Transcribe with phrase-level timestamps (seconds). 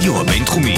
[0.00, 0.76] הרדיו הבינתחומי.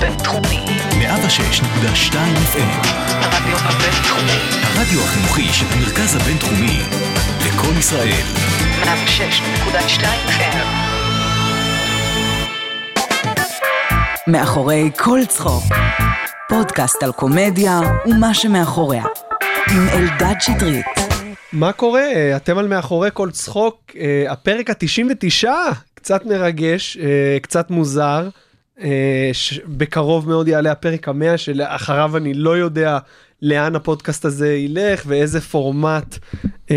[0.00, 0.64] בינתחומי.
[0.90, 2.14] 106.2
[2.52, 2.86] FM.
[3.08, 4.38] הרדיו הבינתחומי.
[4.62, 6.80] הרדיו החינוכי של המרכז הבינתחומי.
[7.46, 8.22] לקום ישראל.
[8.82, 10.56] 106.2 FM.
[14.26, 15.64] מאחורי כל צחוק.
[16.48, 19.04] פודקאסט על קומדיה ומה שמאחוריה.
[19.70, 20.86] עם אלדד שטרית.
[21.52, 22.02] מה קורה?
[22.02, 25.48] אה, אתם על מאחורי כל צחוק, אה, הפרק ה-99,
[26.04, 28.28] קצת מרגש, אה, קצת מוזר.
[28.80, 29.30] אה,
[29.66, 32.98] בקרוב מאוד יעלה הפרק המאה שלאחריו אני לא יודע
[33.42, 36.18] לאן הפודקאסט הזה ילך ואיזה פורמט
[36.70, 36.76] אה,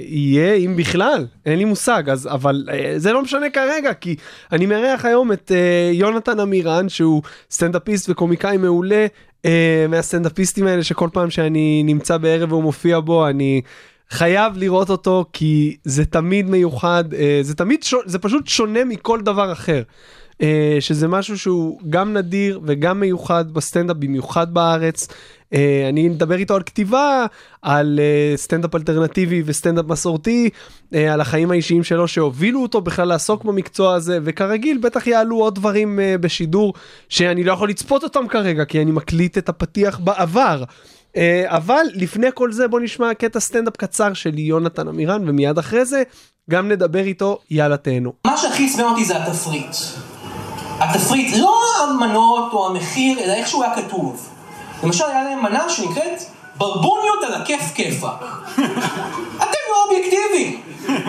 [0.00, 4.16] יהיה, אם בכלל, אין לי מושג, אז, אבל זה לא משנה כרגע, כי
[4.52, 5.52] אני מארח היום את
[5.92, 9.06] יונתן עמירן, שהוא סטנדאפיסט וקומיקאי מעולה,
[9.88, 13.60] מהסטנדאפיסטים האלה שכל פעם שאני נמצא בערב והוא מופיע בו, אני...
[14.10, 17.84] חייב לראות אותו כי זה תמיד מיוחד, אה, זה תמיד.
[18.04, 19.82] זה פשוט שונה מכל דבר אחר.
[20.42, 25.08] אה, שזה משהו שהוא גם נדיר וגם מיוחד בסטנדאפ, במיוחד בארץ.
[25.54, 27.26] אה, אני מדבר איתו על כתיבה,
[27.62, 28.00] על
[28.36, 30.50] סטנדאפ אלטרנטיבי וסטנדאפ מסורתי,
[30.92, 36.00] על החיים האישיים שלו שהובילו אותו בכלל לעסוק במקצוע הזה, וכרגיל בטח יעלו עוד דברים
[36.20, 36.74] בשידור
[37.08, 40.64] שאני לא יכול לצפות אותם כרגע, כי אני מקליט את הפתיח בעבר.
[41.16, 45.84] אה, אבל לפני כל זה בוא נשמע קטע סטנדאפ קצר של יונתן עמירן, ומיד אחרי
[45.84, 46.02] זה
[46.50, 48.12] גם נדבר איתו, יאללה תהנו.
[48.26, 49.76] מה שהכי עצבן אותי זה התפריט.
[50.78, 54.28] התפריט, לא המנות או המחיר, אלא איך שהוא היה כתוב.
[54.84, 56.22] למשל, היה להם מנה שנקראת
[56.56, 58.24] ברבוניות על הכיף כיפאק.
[59.36, 60.60] אתם לא אובייקטיביים.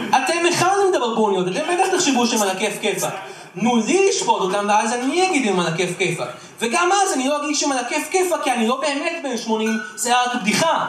[0.09, 3.13] אתם הכנתם את הברבוניות, אתם בטח תחשבו שהם על הכיף כיפאק.
[3.59, 6.27] תנו לי לשפוט אותם, ואז אני אגיד אם על הכיף כיפאק.
[6.59, 9.77] וגם אז אני לא אגיד שהם על הכיף כיפאק, כי אני לא באמת בן 80,
[9.95, 10.87] זה רק בדיחה.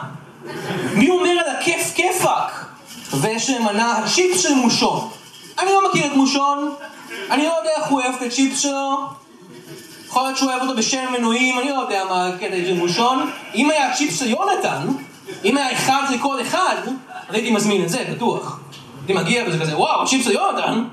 [0.93, 2.65] מי אומר על הכיף כיפאק?
[3.13, 5.09] ויש להם מנה הצ'יפס של מושון.
[5.59, 6.75] אני לא מכיר את מושון,
[7.31, 8.97] אני לא יודע איך הוא אוהב את הצ'יפס שלו.
[10.07, 13.31] יכול להיות שהוא אוהב אותו בשם מנויים, אני לא יודע מה הקטע של מושון.
[13.55, 14.87] אם היה צ'יפס של יונתן,
[15.45, 16.75] אם היה אחד לכל אחד,
[17.29, 18.59] הייתי מזמין את זה, בטוח.
[18.99, 20.83] הייתי מגיע וזה כזה, וואו, צ'יפס של יונתן.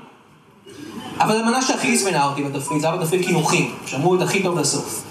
[1.19, 5.03] אבל המנה שהכי עצבנה אותי בתפריט, זה היה בתפריט קינוחים, שאמרו את הכי טוב לסוף.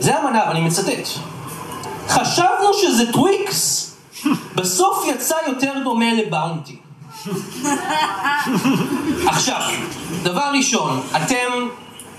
[0.00, 1.08] זה המנה, ואני מצטט.
[2.08, 3.90] חשבנו שזה טוויקס,
[4.54, 6.76] בסוף יצא יותר דומה לבאונטי.
[9.26, 9.60] עכשיו,
[10.22, 11.68] דבר ראשון, אתם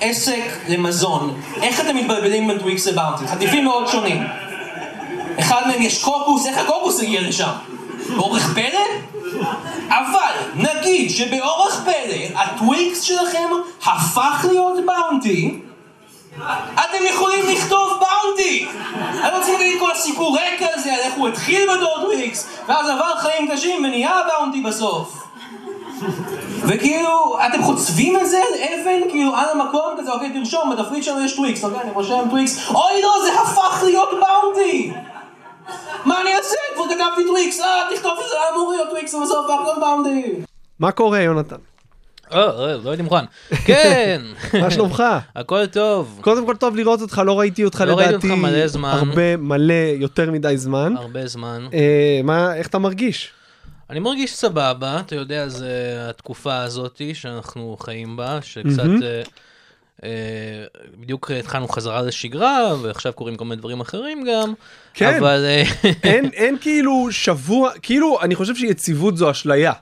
[0.02, 3.28] עסק למזון, איך אתם מתבלבלים בין טוויקס לבאונטי?
[3.28, 4.24] חטיפים מאוד שונים.
[5.40, 7.50] אחד מהם יש קוקוס, איך הקוקוס הגיע לשם?
[8.16, 8.80] באורך פלא?
[9.90, 13.48] אבל נגיד שבאורך פלא הטוויקס שלכם
[13.86, 15.60] הפך להיות באונטי,
[16.74, 18.66] אתם יכולים לכתוב באונטי!
[19.24, 22.90] אני לא צריך להגיד כל הסיפור רקע הזה על איך הוא התחיל בתור טוויקס, ואז
[22.90, 25.24] עבר חיים קשים ונהיה באונטי בסוף.
[26.62, 31.26] וכאילו, אתם חוצבים את זה על אבן, כאילו, על המקום כזה, אוקיי, תרשום, בתפריט שלנו
[31.26, 34.94] יש טוויקס, אוקיי, אני רושם טוויקס, אוי לא, זה הפך להיות באונטי!
[36.06, 36.56] מה אני אעשה?
[36.76, 40.36] כבר כתבתי טוויקס, אה, תכתוב שזה היה אמור להיות טוויקס, ובסוף להיות באונטי.
[40.80, 41.56] מה קורה יונתן?
[42.34, 43.26] אה, אה, לא הייתי מוכן.
[43.66, 44.22] כן.
[44.62, 45.04] מה שלומך?
[45.36, 46.20] הכל טוב.
[46.22, 48.90] קודם כל טוב לראות אותך, לא ראיתי אותך לא ראיתי לדעתי אותך מלא זמן.
[48.90, 50.94] הרבה, מלא, יותר מדי זמן.
[50.98, 51.68] הרבה זמן.
[51.74, 53.32] אה, מה, איך אתה מרגיש?
[53.90, 58.84] אני מרגיש סבבה, אתה יודע, זה התקופה הזאתי שאנחנו חיים בה, שקצת...
[59.04, 59.22] אה,
[60.98, 64.54] בדיוק התחלנו חזרה לשגרה, ועכשיו קורים כל מיני דברים אחרים גם.
[64.94, 65.16] כן.
[65.18, 65.46] אבל...
[65.46, 65.64] אה,
[66.04, 69.74] אין, אין כאילו שבוע, כאילו, אני חושב שיציבות זו אשליה.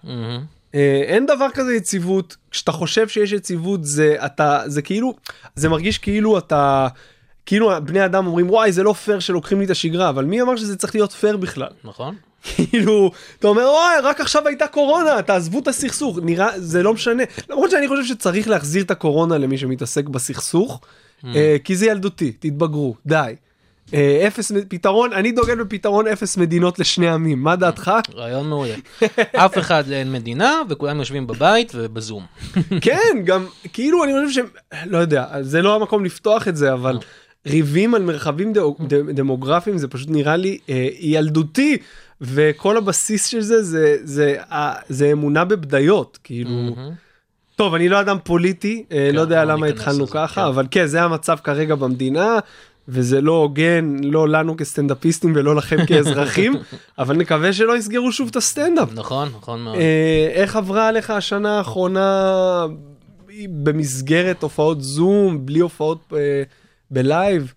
[0.75, 5.13] אה, אין דבר כזה יציבות, כשאתה חושב שיש יציבות זה אתה, זה כאילו,
[5.55, 6.87] זה מרגיש כאילו אתה,
[7.45, 10.55] כאילו בני אדם אומרים וואי זה לא פייר שלוקחים לי את השגרה, אבל מי אמר
[10.55, 11.71] שזה צריך להיות פייר בכלל?
[11.83, 12.15] נכון?
[12.43, 17.23] כאילו, אתה אומר וואי רק עכשיו הייתה קורונה, תעזבו את הסכסוך, נראה, זה לא משנה,
[17.49, 20.81] למרות שאני חושב שצריך להחזיר את הקורונה למי שמתעסק בסכסוך,
[21.25, 23.35] אה, כי זה ילדותי, תתבגרו, די.
[23.93, 27.91] אה, אפס פתרון, אני דוגל בפתרון אפס מדינות לשני עמים, מה דעתך?
[28.15, 28.75] רעיון מעולה.
[29.35, 32.25] אף אחד אין מדינה, וכולם יושבים בבית ובזום.
[32.81, 34.83] כן, גם כאילו אני חושב ש...
[34.85, 36.99] לא יודע, זה לא המקום לפתוח את זה, אבל
[37.47, 38.53] ריבים על מרחבים
[39.13, 41.77] דמוגרפיים זה פשוט נראה לי אה, ילדותי,
[42.23, 46.75] וכל הבסיס של זה זה, זה, אה, זה אמונה בבדיות, כאילו...
[47.55, 50.47] טוב, אני לא אדם פוליטי, אה, לא יודע לא למה ניכנס התחלנו ככה, כן.
[50.47, 52.39] אבל כן, זה המצב כרגע במדינה.
[52.87, 56.53] וזה לא הוגן, לא לנו כסטנדאפיסטים ולא לכם כאזרחים,
[56.99, 58.89] אבל נקווה שלא יסגרו שוב את הסטנדאפ.
[58.93, 59.75] נכון, נכון מאוד.
[59.75, 62.65] אה, איך עברה עליך השנה האחרונה
[63.49, 66.43] במסגרת הופעות זום, בלי הופעות אה,
[66.91, 67.53] בלייב?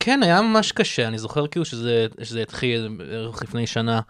[0.00, 4.00] כן, היה ממש קשה, אני זוכר כאילו שזה, שזה התחיל בערך לפני שנה,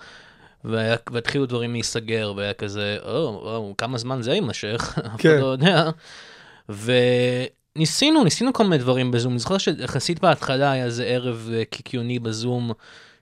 [0.65, 5.41] והיה, והתחילו דברים להיסגר, והיה כזה, או, או, כמה זמן זה יימשך, אף אחד כן.
[5.41, 5.91] לא יודע.
[7.76, 9.32] וניסינו, ניסינו כל מיני דברים בזום.
[9.32, 12.73] אני זוכר שיחסית בהתחלה היה איזה ערב אה, קיקיוני בזום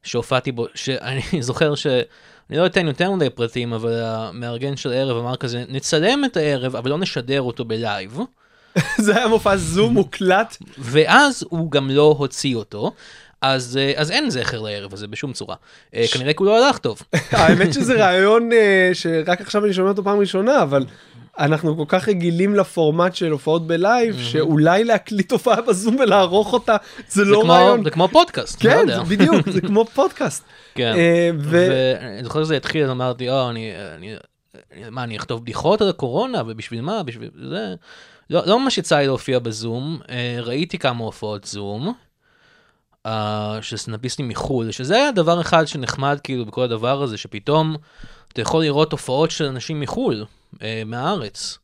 [0.02, 1.86] שהופעתי בו, שאני זוכר ש...
[2.50, 6.76] אני לא אתן יותר מדי פרטים, אבל המארגן של הערב אמר כזה, נצלם את הערב,
[6.76, 8.18] אבל לא נשדר אותו בלייב.
[9.04, 10.56] זה היה מופע זום מוקלט.
[10.78, 12.92] ואז הוא גם לא הוציא אותו.
[13.42, 15.56] אז, אה, אז אין זכר לערב הזה בשום צורה.
[15.94, 17.02] אה, כנראה כי הוא לא הלך טוב.
[17.32, 20.84] האמת שזה רעיון אה, שרק עכשיו אני שומע אותו פעם ראשונה, אבל
[21.38, 26.76] אנחנו כל כך רגילים לפורמט של הופעות בלייב, שאולי להקליט הופעה בזום ולערוך אותה,
[27.08, 27.84] זה זה לא כמו- רעיון.
[27.84, 28.96] זה כמו פודקאסט, לא כן, יודע.
[28.96, 30.44] זה בדיוק, זה כמו פודקאסט.
[30.74, 30.94] כן,
[31.38, 34.14] ואני זוכר שזה התחיל, אז אמרתי, או, אני, אני-
[34.90, 37.74] מה, אני אכתוב בדיחות על הקורונה, ובשביל מה, בשביל זה?
[38.30, 41.94] לא, לא ממש יצא לי להופיע בזום, אה, ראיתי כמה הופעות זום,
[43.06, 47.76] אה, של סטנדאפיסטים מחו"ל, שזה היה דבר אחד שנחמד כאילו בכל הדבר הזה, שפתאום
[48.32, 50.24] אתה יכול לראות הופעות של אנשים מחו"ל,
[50.62, 51.58] אה, מהארץ.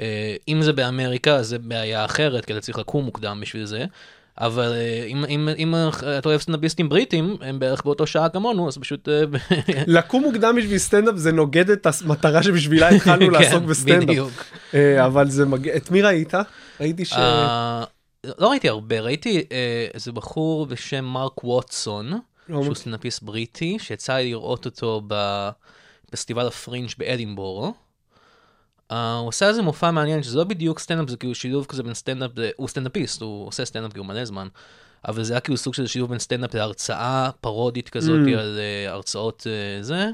[0.00, 3.84] אה, אם זה באמריקה, זה בעיה אחרת, כי אתה צריך לקום מוקדם בשביל זה.
[4.38, 5.74] אבל אה, אם, אם, אם
[6.18, 9.08] אתה אוהב סטנדאפיסטים בריטים, הם בערך באותו שעה כמונו, אז פשוט...
[9.08, 9.22] אה,
[9.86, 14.08] לקום מוקדם בשביל סטנדאפ זה נוגד את המטרה שבשבילה התחלנו לעסוק כן, בסטנדאפ.
[14.08, 14.44] בדיוק.
[14.74, 16.34] אה, אבל זה מגיע, את מי ראית?
[16.80, 17.12] ראיתי ש...
[17.12, 17.84] אה,
[18.38, 22.12] לא ראיתי הרבה, ראיתי אה, איזה בחור בשם מרק ווטסון,
[22.48, 22.74] לא שהוא.
[22.74, 27.74] סטנדאפיסט בריטי, שיצא לי לראות אותו בפסטיבל הפרינג' באדינבורו.
[28.92, 31.94] אה, הוא עושה איזה מופע מעניין שזה לא בדיוק סטנדאפ זה כאילו שילוב כזה בין
[31.94, 34.48] סטנדאפ הוא סטנדאפיסט הוא עושה סטנדאפ כאילו מלא זמן
[35.08, 38.38] אבל זה היה כאילו סוג של שילוב בין סטנדאפ להרצאה פרודית כזאת אממ.
[38.38, 39.46] על אה, הרצאות
[39.80, 40.10] אה, זה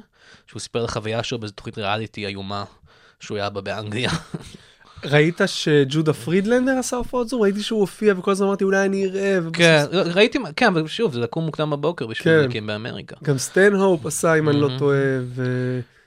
[0.46, 2.64] שהוא סיפר על החוויה שלו באיזו תוכנית ריאליטי איומה
[3.20, 4.10] שהוא היה בה באנגליה.
[5.04, 7.42] ראית שג'ודה פרידלנדר עשה הופעות זום?
[7.42, 9.38] ראיתי שהוא הופיע וכל הזמן אמרתי אולי אני אראה.
[9.52, 12.58] כן ראיתי כן אבל שוב זה לקום מוקדם בבוקר בשביל כן.
[12.58, 13.16] הם באמריקה.
[13.24, 14.70] גם סטנהופ עשה אם אני לא.
[14.78, 14.98] טועה.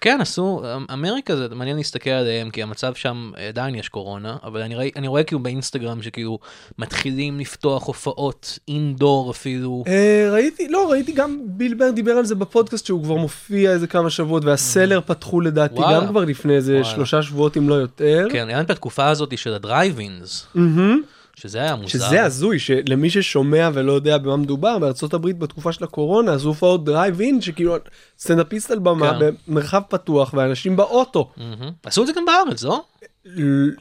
[0.04, 0.62] כן עשו
[0.94, 5.08] אמריקה זה מעניין להסתכל עליהם כי המצב שם עדיין יש קורונה אבל אני, ראי, אני
[5.08, 6.40] רואה כאילו באינסטגרם שכאילו
[6.80, 9.84] מתחילים לפתוח הופעות indoor אפילו.
[9.88, 13.88] אה, ראיתי, לא, ראיתי גם ביל בר דיבר על זה בפודקאסט שהוא כבר מופיע איזה
[13.88, 16.00] כמה שבועות והסלר פתחו לדעתי וואלה.
[16.00, 16.86] גם כבר לפני איזה וואלה.
[16.86, 18.28] שלושה שבועות אם לא יותר.
[18.32, 21.02] כן, היה את התקופה הזאת של ה drive-ins, מהמם.
[21.44, 21.88] שזה היה מוזר.
[21.88, 26.86] שזה הזוי שלמי ששומע ולא יודע במה מדובר בארצות הברית בתקופה של הקורונה אז הופעות
[26.86, 27.76] דרייב אין שכאילו
[28.20, 29.36] סטנדאפיסט על במה כן.
[29.48, 31.72] במרחב פתוח ואנשים באוטו מהמם.
[31.84, 32.84] עשו את זה גם בארץ, לא?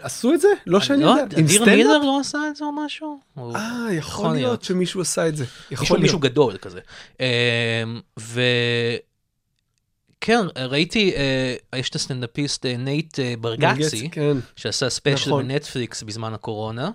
[0.02, 1.68] עשו את זה לא שאני לא, יודע עם אדיר סטנדאפ?
[1.76, 3.20] מילר לא עשה את זה או משהו?
[3.38, 4.62] אה יכול להיות להיות.
[4.62, 6.02] שמישהו עשה את זה יכול מישהו, להיות.
[6.02, 6.80] מישהו גדול כזה.
[7.20, 7.26] אמ,
[8.20, 8.40] ו...
[10.24, 15.48] כן, ראיתי, אה, יש את הסטנדאפיסט אה, נייט אה, ברגצי, כן שעשה ספיישל נכון.
[15.48, 16.90] בנטפליקס בזמן הקורונה.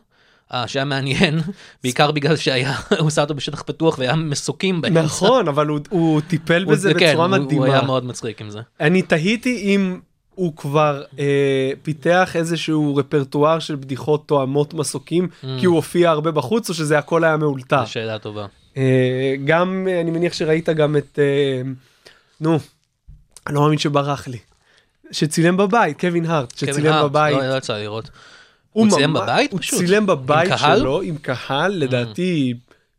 [0.54, 1.40] אה, שהיה מעניין,
[1.84, 5.02] בעיקר בגלל שהיה, הוא עשה אותו בשטח פתוח והיה מסוקים באמצע.
[5.02, 8.42] נכון אבל הוא- הוא טיפל הוא- בזה כן, בצורה הוא- הוא היה מדהימה מאוד מצחיק
[8.42, 8.60] עם זה.
[8.80, 10.00] אני תהיתי אם
[10.36, 11.26] הוא כבר אה,
[11.84, 15.28] פיתח איזשהו רפרטואר של בדיחות תואמות מסוקים
[15.60, 17.86] כי הוא הופיע הרבה בחוץ או שזה הכל היה מאולתר.
[17.86, 18.46] זו שאלה טובה.
[18.78, 21.62] אה, גם אה, אני מניח שראית גם את אה,
[22.42, 22.60] נו
[23.48, 24.38] אני לא מאמין שברח לי.
[25.12, 27.36] שצילם בבית קווין הארט קווין שצילם הארט, בבית.
[27.38, 28.10] לא, לא יצא לראות.
[28.86, 29.80] הוא צילם ממש- בבית הוא פשוט?
[29.80, 30.58] צילם בבית עם?
[30.58, 32.54] שלו עם קהל לדעתי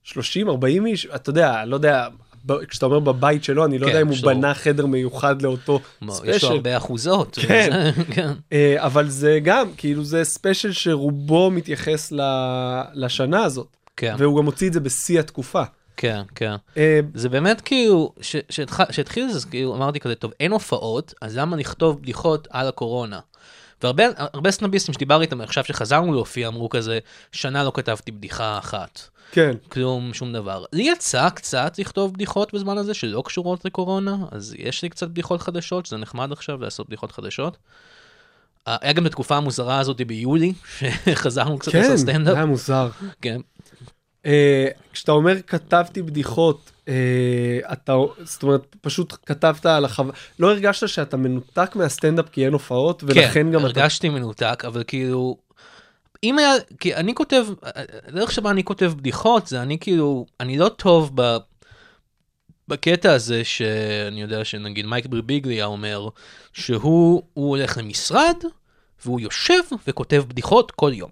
[0.05, 2.09] 30 40 איש אתה יודע לא יודע
[2.69, 6.13] כשאתה אומר בבית שלו אני לא כן, יודע אם הוא בנה חדר מיוחד לאותו מה,
[6.13, 6.47] יש לו ספיישל.
[6.47, 7.39] הרבה אחוזות.
[7.43, 7.71] כן.
[7.73, 8.33] וזה- כן.
[8.53, 13.67] אה, אבל זה גם כאילו זה ספיישל שרובו מתייחס ל- לשנה הזאת
[13.97, 15.63] כן, והוא גם הוציא את זה בשיא התקופה.
[15.97, 16.55] כן, כן.
[16.77, 21.37] אה, זה באמת כאילו, ש- שהתח- שהתחיל זה, כאילו אמרתי כזה, טוב, אין הופעות, אז
[21.37, 23.19] למה לכתוב בדיחות על הקורונה?
[23.83, 26.99] והרבה הרבה סטנדאפיסטים שדיברתי איתם עכשיו שחזרנו להופיע אמרו כזה,
[27.33, 29.09] שנה לא כתבתי בדיחה אחת.
[29.33, 30.65] כן כלום, שום דבר.
[30.73, 35.43] לי יצא קצת לכתוב בדיחות בזמן הזה שלא קשורות לקורונה, אז יש לי קצת בדיחות
[35.43, 37.57] חדשות, שזה נחמד עכשיו לעשות בדיחות חדשות.
[38.69, 42.37] אה, היה גם בתקופה המוזרה הזאת ביולי, שחזרנו קצת כן לעשות סטנדאפ.
[42.37, 42.89] היה מוזר.
[43.23, 43.41] כן.
[44.27, 47.95] אה, כשאתה אומר כתבתי בדיחות אה, אתה
[48.25, 53.31] זאת אומרת פשוט כתבת על החווה לא הרגשת שאתה מנותק מהסטנדאפ כי אין הופעות ולכן
[53.33, 55.37] כן, גם אתה הרגשתי מנותק, אבל כאילו,
[56.23, 57.47] אם היה, כי אני כותב,
[58.07, 61.37] הדרך שבה אני כותב בדיחות זה אני כאילו, אני לא טוב ב...
[62.69, 66.09] בקטע הזה שאני יודע שנגיד מייק ברביגליה אומר
[66.53, 68.37] שהוא הוא הולך למשרד
[69.05, 71.11] והוא יושב וכותב בדיחות כל יום.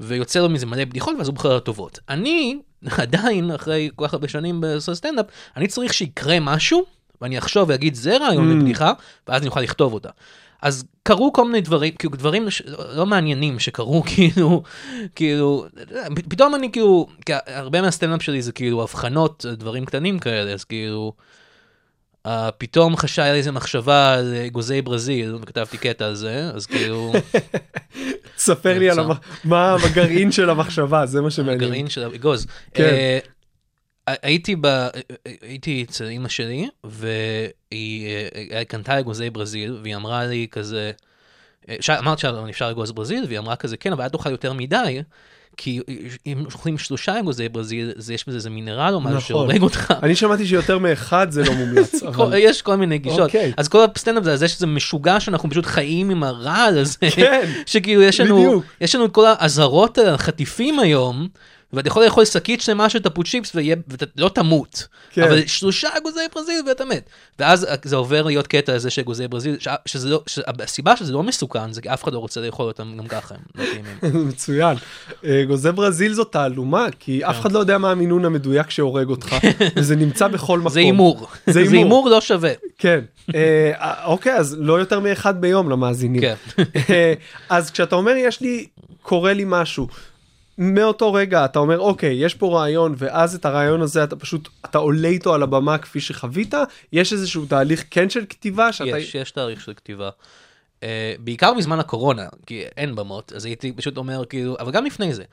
[0.00, 1.98] ויוצא לו מזה מלא בדיחות ואז הוא בוחר לטובות.
[2.08, 2.58] אני
[3.02, 6.84] עדיין אחרי כל כך הרבה שנים בעשות סטנדאפ אני צריך שיקרה משהו
[7.20, 8.54] ואני אחשוב ואגיד זה רעיון Mm.
[8.54, 8.92] לבדיחה
[9.28, 10.08] ואז אני אוכל לכתוב אותה.
[10.62, 12.62] אז קרו כל מיני דברים כאילו דברים ש...
[12.94, 14.62] לא מעניינים שקרו כאילו
[15.14, 15.66] כאילו
[16.28, 17.06] פתאום אני כאילו
[17.46, 21.12] הרבה מהסטנדאפ שלי זה כאילו הבחנות דברים קטנים כאלה אז כאילו.
[22.26, 26.66] Uh, פתאום חשב היה לי איזה מחשבה על אגוזי ברזיל וכתבתי קטע על זה אז
[26.66, 27.12] כאילו
[28.38, 28.98] ספר לי על.
[28.98, 29.10] המ-
[29.44, 31.60] מה הגרעין של המחשבה, זה מה שמעניין.
[31.62, 32.46] הגרעין של האגוז.
[32.74, 32.84] כן.
[32.84, 33.18] אה,
[34.22, 34.86] הייתי ב...
[35.42, 38.06] הייתי אצל אמא שלי, והיא
[38.52, 40.90] אה, קנתה אגוזי ברזיל, והיא אמרה לי כזה,
[41.68, 45.02] אה, ש- אמרת שאפשר אגוז ברזיל, והיא אמרה כזה, כן, אבל אל תאכל יותר מדי,
[45.56, 45.80] כי
[46.26, 49.20] אם אוכלים שלושה אגוזי ברזיל, זה יש בזה איזה מינרל או משהו נכון.
[49.28, 49.94] שהורג אותך.
[50.02, 52.02] אני שמעתי שיותר מאחד זה לא מומלץ.
[52.08, 53.20] אבל- יש כל מיני גישות.
[53.20, 53.52] אוקיי.
[53.56, 56.96] אז כל הסטנדאפ זה על זה שזה משוגע שאנחנו פשוט חיים עם הרעל הזה.
[57.10, 58.64] כן, שכאילו יש לנו, בדיוק.
[58.80, 61.28] יש לנו את כל האזהרות החטיפים היום,
[61.76, 64.86] ואתה יכול לאכול שקית שלמה של טפו צ'יפס ואתה לא תמות.
[65.10, 65.22] כן.
[65.22, 67.10] אבל שלושה אגוזי ברזיל ואתה מת.
[67.38, 71.22] ואז זה עובר להיות קטע הזה של אגוזי ברזיל, ש- שזה לא, שהסיבה שזה לא
[71.22, 73.64] מסוכן זה כי אף אחד לא רוצה לאכול אותם גם ככה, לא.
[74.28, 74.76] מצוין.
[75.24, 79.36] אה, אגוזי ברזיל זו תעלומה, כי אף אחד לא יודע מה המינון המדויק שהורג אותך,
[79.76, 80.72] וזה נמצא בכל מקום.
[80.72, 81.26] זה הימור.
[81.46, 82.08] זה הימור.
[82.08, 82.52] לא שווה.
[82.78, 83.00] כן.
[83.34, 86.20] אה, אוקיי, אז לא יותר מאחד ביום למאזינים.
[86.20, 86.34] כן.
[86.90, 87.14] אה,
[87.48, 88.66] אז כשאתה אומר יש לי,
[89.02, 89.88] קורה לי משהו,
[90.58, 94.78] מאותו רגע אתה אומר אוקיי יש פה רעיון ואז את הרעיון הזה אתה פשוט אתה
[94.78, 96.54] עולה איתו על הבמה כפי שחווית
[96.92, 100.10] יש איזשהו תהליך כן של כתיבה שאתה יש, יש תאריך של כתיבה.
[100.80, 100.84] Uh,
[101.18, 105.24] בעיקר בזמן הקורונה, כי אין במות, אז הייתי פשוט אומר כאילו, אבל גם לפני זה.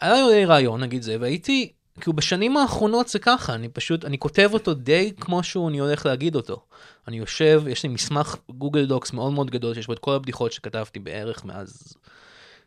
[0.00, 4.50] היה לי רעיון, נגיד זה, והייתי, כאילו בשנים האחרונות זה ככה, אני פשוט, אני כותב
[4.52, 6.62] אותו די כמו שהוא אני הולך להגיד אותו.
[7.08, 10.52] אני יושב, יש לי מסמך גוגל דוקס מאוד מאוד גדול, שיש בו את כל הבדיחות
[10.52, 11.96] שכתבתי בערך מאז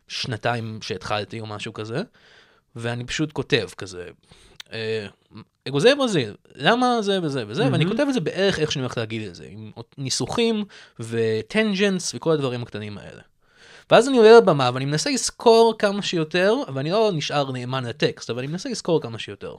[0.08, 2.02] שנתיים שהתחלתי או משהו כזה,
[2.76, 4.08] ואני פשוט כותב כזה.
[4.72, 5.06] אה,
[5.68, 9.28] אגוזי ברזיל, למה זה וזה וזה, ואני כותב את זה בערך איך שאני הולך להגיד
[9.28, 10.64] את זה, עם ניסוחים
[11.00, 13.22] וטנג'נס וכל הדברים הקטנים האלה.
[13.90, 18.38] ואז אני עולה לבמה ואני מנסה לזכור כמה שיותר, ואני לא נשאר נאמן לטקסט, אבל
[18.38, 19.56] אני מנסה לזכור כמה שיותר.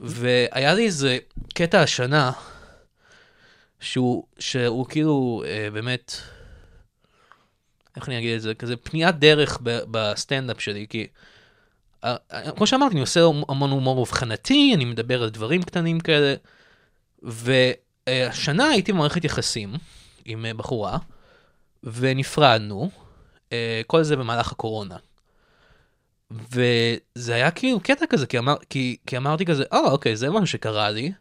[0.00, 1.18] והיה לי איזה
[1.54, 2.32] קטע השנה,
[3.80, 6.16] שהוא, שהוא כאילו אה, באמת,
[7.96, 11.06] איך אני אגיד את זה, כזה פניית דרך בסטנדאפ שלי, כי
[12.56, 16.34] כמו שאמרתי, אני עושה המון הומור אובחנתי, אני מדבר על דברים קטנים כאלה,
[17.22, 19.72] והשנה הייתי במערכת יחסים
[20.24, 20.98] עם אה, בחורה,
[21.84, 22.90] ונפרדנו,
[23.52, 24.96] אה, כל זה במהלך הקורונה.
[26.30, 30.46] וזה היה כאילו קטע כזה, כי, אמר, כי, כי אמרתי כזה, אה, אוקיי, זה משהו
[30.46, 31.12] שקרה לי,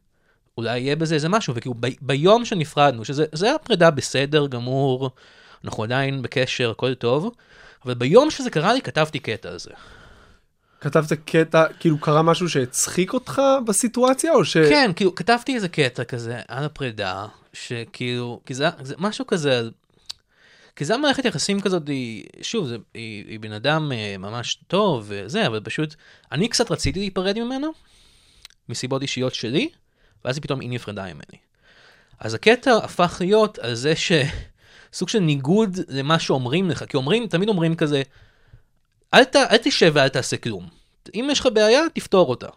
[0.57, 5.11] אולי יהיה בזה איזה משהו, וכאילו ב, ביום שנפרדנו, שזה זה היה פרידה בסדר גמור,
[5.65, 7.35] אנחנו עדיין בקשר, הכל טוב,
[7.85, 9.71] אבל ביום שזה קרה לי, כתבתי קטע על זה.
[10.81, 14.57] כתבת קטע כאילו קרה משהו שהצחיק אותך בסיטואציה או ש...
[14.57, 19.61] כן, כאילו, כתבתי איזה קטע כזה על הפרידה, שכאילו, כי זה, זה משהו כזה,
[20.75, 25.05] כי זה המערכת יחסים כזאת, היא, שוב, זה, היא, היא בן אדם אה, ממש טוב
[25.07, 25.95] וזה, אבל פשוט,
[26.31, 27.71] אני קצת רציתי להיפרד ממנו,
[28.69, 29.69] מסיבות אישיות שלי,
[30.25, 31.39] ואז היא פתאום היא נפרדה ממני.
[32.19, 34.11] אז הקטע הפך להיות על זה ש...
[34.93, 38.01] סוג של ניגוד למה שאומרים לך, כי אומרים, תמיד אומרים כזה,
[39.13, 40.67] אל, ת, אל תשב ואל תעשה כלום.
[41.15, 42.47] אם יש לך בעיה, תפתור אותה.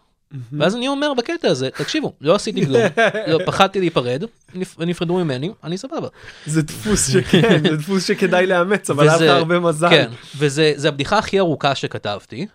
[0.51, 2.81] ואז אני אומר בקטע הזה, תקשיבו, לא עשיתי כלום,
[3.27, 4.23] לא, פחדתי להיפרד,
[4.55, 6.07] נפ- נפרדו ממני, אני סבבה.
[6.45, 9.89] זה דפוס שכן זה דפוס שכדאי לאמץ אבל היה לך הרבה מזל.
[9.89, 12.47] כן, וזה זה הבדיחה הכי ארוכה שכתבתי.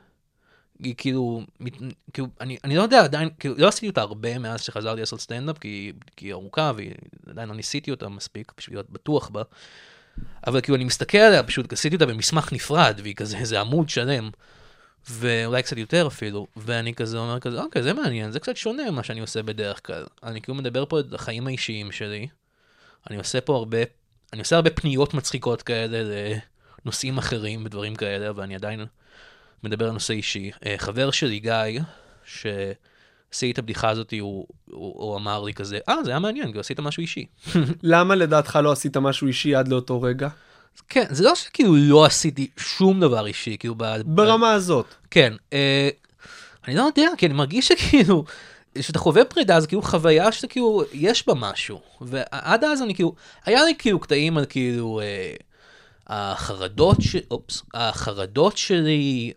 [0.82, 1.78] היא כאילו, מת-
[2.12, 5.58] כאילו, אני, אני לא יודע עדיין, כאילו, לא עשיתי אותה הרבה מאז שחזרתי לעשות סטנדאפ,
[5.58, 6.72] כי, כי היא ארוכה
[7.26, 9.42] ועדיין לא ניסיתי אותה מספיק בשביל להיות בטוח בה.
[10.46, 14.30] אבל כאילו אני מסתכל עליה, פשוט עשיתי אותה במסמך נפרד, והיא כזה איזה עמוד שלם,
[15.10, 19.02] ואולי קצת יותר אפילו, ואני כזה אומר כזה, אוקיי, זה מעניין, זה קצת שונה ממה
[19.02, 20.04] שאני עושה בדרך כלל.
[20.22, 22.28] אני כאילו מדבר פה את החיים האישיים שלי,
[23.10, 23.78] אני עושה פה הרבה,
[24.32, 26.38] אני עושה הרבה פניות מצחיקות כאלה
[26.84, 28.86] לנושאים אחרים ודברים כאלה, אבל אני עדיין
[29.64, 30.50] מדבר על נושא אישי.
[30.66, 31.80] אה, חבר שלי, גיא,
[32.24, 36.58] שעשיתי את הבדיחה הזאת, הוא, הוא, הוא אמר לי כזה, אה, זה היה מעניין, כי
[36.58, 37.26] עשית משהו אישי.
[37.82, 40.28] למה לדעתך לא עשית משהו אישי עד לאותו רגע?
[40.88, 43.74] כן, זה לא שכאילו לא עשיתי שום דבר אישי, כאילו...
[43.76, 44.86] ב- ברמה הזאת.
[45.10, 45.88] כן, אה,
[46.68, 48.24] אני לא יודע, כי אני מרגיש שכאילו,
[48.78, 51.80] כשאתה חווה פרידה זה כאילו חוויה שאתה כאילו, יש בה משהו.
[52.00, 53.14] ועד אז אני כאילו,
[53.44, 55.34] היה לי כאילו קטעים על כאילו, אה,
[56.06, 57.16] החרדות, ש...
[57.30, 59.32] אופס, החרדות שלי,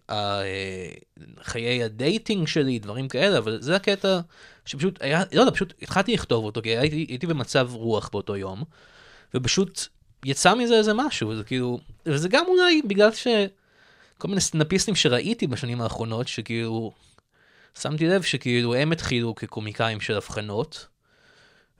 [1.43, 4.19] חיי הדייטינג שלי, דברים כאלה, אבל זה הקטע
[4.65, 8.63] שפשוט היה, לא יודע, פשוט התחלתי לכתוב אותו, כי הייתי, הייתי במצב רוח באותו יום,
[9.33, 9.87] ופשוט
[10.25, 13.27] יצא מזה איזה משהו, וזה כאילו, וזה גם אולי בגלל ש...
[14.17, 16.91] כל מיני סטנדאפיסטים שראיתי בשנים האחרונות, שכאילו,
[17.79, 20.87] שמתי לב שכאילו הם התחילו כקומיקאים של הבחנות,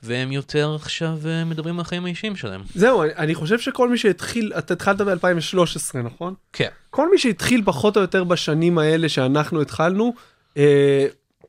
[0.04, 2.62] והם יותר עכשיו אה, מדברים על החיים האישיים שלהם.
[2.76, 6.34] זהו, אני- חושב שכל מי שהתחיל, אתה התחלת ב-2013, נכון?
[6.54, 6.70] כן.
[6.90, 10.14] כל מי שהתחיל פחות או יותר בשנים האלה שאנחנו התחלנו,
[10.58, 11.06] אה,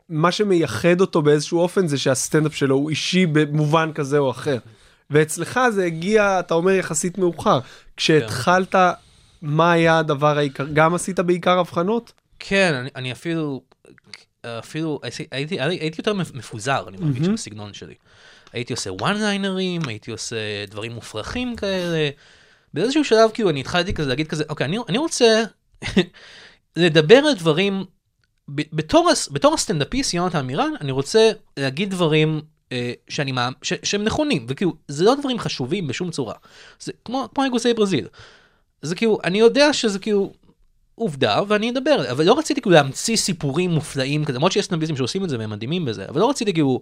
[0.08, 4.58] מה שמייחד אותו באיזשהו אופן זה שהסטנדאפ שלו הוא אישי במובן כזה או אחר.
[5.10, 7.58] ואצלך זה הגיע, אתה אומר יחסית מאוחר.
[7.96, 8.74] כשהתחלת
[9.42, 10.66] מה היה הדבר העיקר?
[10.72, 12.12] גם עשית בעיקר הבחנות?
[12.38, 13.62] כן, אני, אני אפילו,
[14.46, 17.94] אפילו, הייתי, הייתי, הייתי יותר מפוזר, אני מרגיש, בסגנון שלי.
[18.56, 20.36] הייתי עושה וואן ליינרים, הייתי עושה
[20.70, 22.10] דברים מופרכים כאלה.
[22.74, 25.44] באיזשהו שלב, כאילו, אני התחלתי כזה להגיד כזה, אוקיי, אני, אני רוצה
[26.76, 27.84] לדבר על דברים,
[28.48, 32.40] בתור, בתור הסטנדאפיסט, יונתן עמירן, אני רוצה להגיד דברים
[32.72, 36.34] אה, שאני, מאמ- ש, שהם נכונים, וכאילו, זה לא דברים חשובים בשום צורה.
[36.80, 38.08] זה כמו, כמו אגוסי ברזיל.
[38.82, 40.32] זה כאילו, אני יודע שזה כאילו
[40.94, 44.96] עובדה, ואני אדבר עליה, אבל לא רציתי כאילו להמציא סיפורים מופלאים כזה, למרות שיש סטנדאפיסטים
[44.96, 46.80] שעושים את זה והם מדהימים בזה, אבל לא רציתי כאילו,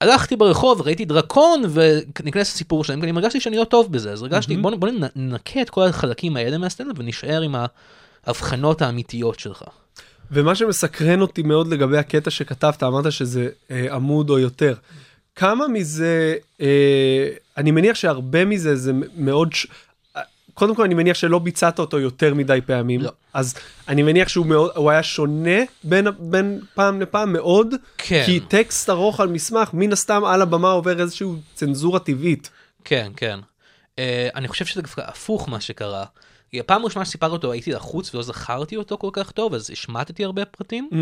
[0.00, 4.22] הלכתי ברחוב, ראיתי דרקון, ונכנס לסיפור שלהם, כי אני הרגשתי שאני לא טוב בזה, אז
[4.22, 7.54] הרגשתי, בוא, בוא ננקה את כל החלקים האלה מהסטנדאפ ונשאר עם
[8.26, 9.64] ההבחנות האמיתיות שלך.
[10.30, 14.74] ומה שמסקרן אותי מאוד לגבי הקטע שכתבת, אמרת שזה אה, עמוד או יותר.
[15.36, 19.66] כמה מזה, אה, אני מניח שהרבה מזה זה מאוד, ש...
[20.58, 23.10] קודם כל אני מניח שלא ביצעת אותו יותר מדי פעמים, לא.
[23.34, 23.54] אז
[23.88, 28.22] אני מניח שהוא מאוד, הוא היה שונה בין, בין פעם לפעם מאוד, כן.
[28.26, 32.50] כי טקסט ארוך על מסמך, מן הסתם על הבמה עובר איזושהי צנזורה טבעית.
[32.84, 33.38] כן, כן.
[33.96, 34.00] Uh,
[34.34, 36.04] אני חושב שזה דווקא הפוך מה שקרה.
[36.54, 40.44] הפעם הראשונה שסיפרתי אותו הייתי לחוץ ולא זכרתי אותו כל כך טוב, אז השמטתי הרבה
[40.44, 40.88] פרטים.
[40.92, 40.96] Mm.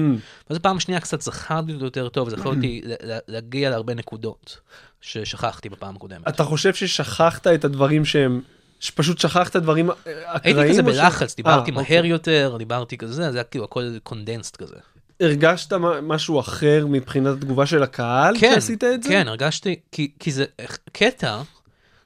[0.51, 4.61] ואז פעם שנייה קצת זכרתי אותו יותר טוב, זכרתי ל- ל- להגיע להרבה נקודות
[5.01, 6.29] ששכחתי בפעם הקודמת.
[6.29, 8.41] אתה חושב ששכחת את הדברים שהם,
[8.81, 10.59] שפשוט שכחת דברים אה, אקראיים?
[10.59, 12.07] הייתי כזה או ש- בלחץ, דיברתי אה, מהר אוקיי.
[12.07, 14.77] יותר, דיברתי כזה, זה היה כאילו הכל קונדנסט כזה.
[15.21, 19.09] הרגשת משהו אחר מבחינת התגובה של הקהל כן, כשעשית את זה?
[19.09, 20.45] כן, הרגשתי, כי, כי זה
[20.93, 21.43] קטע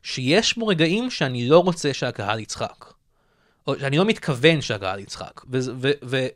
[0.03, 2.85] שיש בו רגעים שאני לא רוצה שהקהל יצחק.
[3.67, 5.41] או שאני לא מתכוון שהקהל יצחק.
[5.53, 6.27] ו, ו, ו,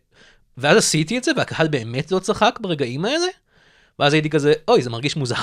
[0.56, 3.26] ואז עשיתי את זה, והקהל באמת לא צחק ברגעים האלה,
[3.98, 5.34] ואז הייתי כזה, אוי, זה מרגיש מוזר.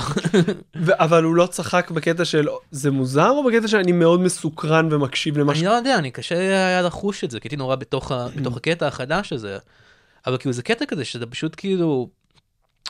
[0.86, 5.38] ו- אבל הוא לא צחק בקטע של זה מוזר או בקטע שאני מאוד מסוקרן ומקשיב
[5.38, 5.58] למה ש...
[5.58, 8.56] אני לא יודע, אני קשה היה לחוש את זה, כי הייתי נורא בתוך, ה, בתוך
[8.56, 9.58] הקטע החדש הזה.
[10.26, 12.08] אבל כאילו זה קטע כזה שזה פשוט כאילו,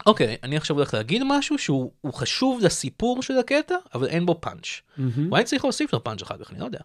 [0.07, 4.39] אוקיי, אני עכשיו הולך להגיד משהו שהוא הוא חשוב לסיפור של הקטע, אבל אין בו
[4.41, 4.67] פאנץ'.
[4.97, 5.33] מהמם.
[5.33, 6.81] אולי צריך להוסיף לו פאנץ' אחר כך, אני לא יודע.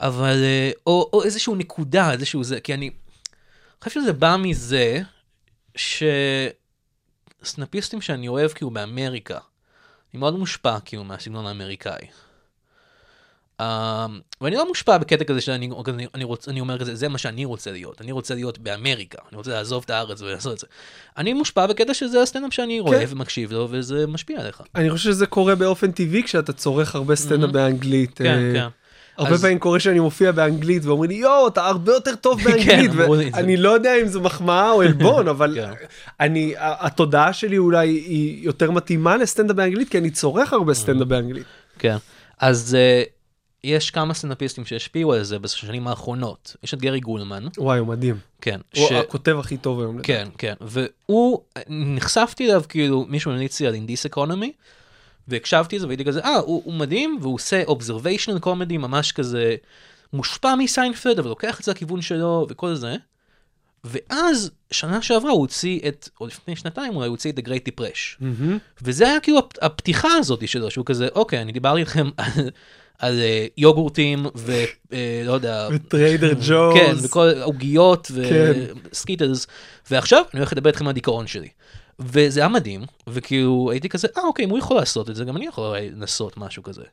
[0.00, 2.90] אבל, אה, או, או איזשהו נקודה, איזשהו זה, כי אני
[3.84, 5.02] אני חושב שזה בא מזה
[7.44, 9.38] שסנאפיסטים שאני אוהב כאילו באמריקה,
[10.12, 12.06] אני מאוד מושפע כאילו מהסגנון האמריקאי.
[13.60, 13.64] Um,
[14.40, 17.44] ואני לא מושפע בקטע כזה שאני אני, אני, רוצ, אני אומר כזה, זה מה שאני
[17.44, 20.66] רוצה להיות, אני רוצה להיות באמריקה, אני רוצה לעזוב את הארץ ולעשות את זה.
[21.16, 24.62] אני מושפע בקטע שזה הסטנדאפ שאני רואה ומקשיב לו, וזה משפיע עליך.
[24.74, 28.18] אני חושב שזה קורה באופן טבעי כשאתה צורך הרבה סטנדאפ באנגלית.
[28.18, 28.68] כן, אה, כן.
[29.16, 32.96] הרבה פעמים קורה שאני מופיע באנגלית ואומרים לי יואו אתה הרבה יותר טוב באנגלית כן,
[32.96, 33.06] זה.
[33.08, 35.84] ואני לא יודע אם זו מחמאה או עלבון אבל כן.
[36.20, 41.44] אני התודעה שלי אולי היא יותר מתאימה לסטנדאפ באנגלית כי אני צורך הרבה סטנדאפ באנגלית.
[41.78, 41.96] כן.
[42.38, 43.08] אז אה,
[43.64, 46.56] יש כמה סטנדאפיסטים שהשפיעו על זה בשנים האחרונות.
[46.62, 48.18] יש את גרי גולמן, וואי הוא מדהים.
[48.40, 48.60] כן.
[48.76, 50.02] הוא ש- הכותב הכי טוב היום.
[50.02, 50.54] כן, כן.
[50.60, 54.52] והוא, נחשפתי אליו כאילו, מישהו המליץ לי על In This Economy,
[55.28, 59.54] והקשבתי לזה והייתי כזה, אה, הוא, הוא מדהים, והוא עושה observational comedy ממש כזה
[60.12, 62.96] מושפע מסיינפלד, אבל לוקח את זה לכיוון שלו וכל זה.
[63.84, 67.68] ואז, שנה שעברה הוא הוציא את, או לפני שנתיים אולי, הוא הוציא את The Great
[67.68, 68.16] Depression.
[68.20, 68.58] מהמם.
[68.82, 72.50] וזה היה כאילו הפ- הפתיחה הזאת שלו, שהוא כזה, אוקיי, אני דיברתי איתכם על,
[72.98, 76.76] על אה, יוגורטים ולא יודע, וטריידר ג'ונס.
[76.80, 78.52] כן, וכל עוגיות כן.
[78.92, 79.46] וסקיטלס,
[79.90, 81.48] ועכשיו אני הולך לדבר איתכם על הדיכאון שלי.
[81.98, 85.36] וזה היה מדהים, וכאילו הייתי כזה, אה אוקיי, אם הוא יכול לעשות את זה, גם
[85.36, 86.84] אני יכול לנסות משהו כזה.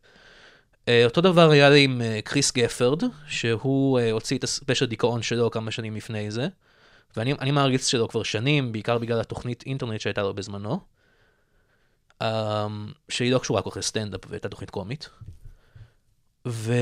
[0.88, 5.22] אה, אותו דבר היה לי עם אה, קריס גפרד, שהוא אה, הוציא את הספיישל דיכאון
[5.22, 6.48] שלו כמה שנים לפני זה,
[7.18, 10.80] ואני אני מעריץ שלו כבר שנים, בעיקר בגלל התוכנית אינטרנט שהייתה לו בזמנו,
[12.22, 12.68] אה,
[13.10, 15.10] שהיא לא קשורה כל כך לסטנדאפ והייתה תוכנית קומית.
[16.48, 16.74] ו...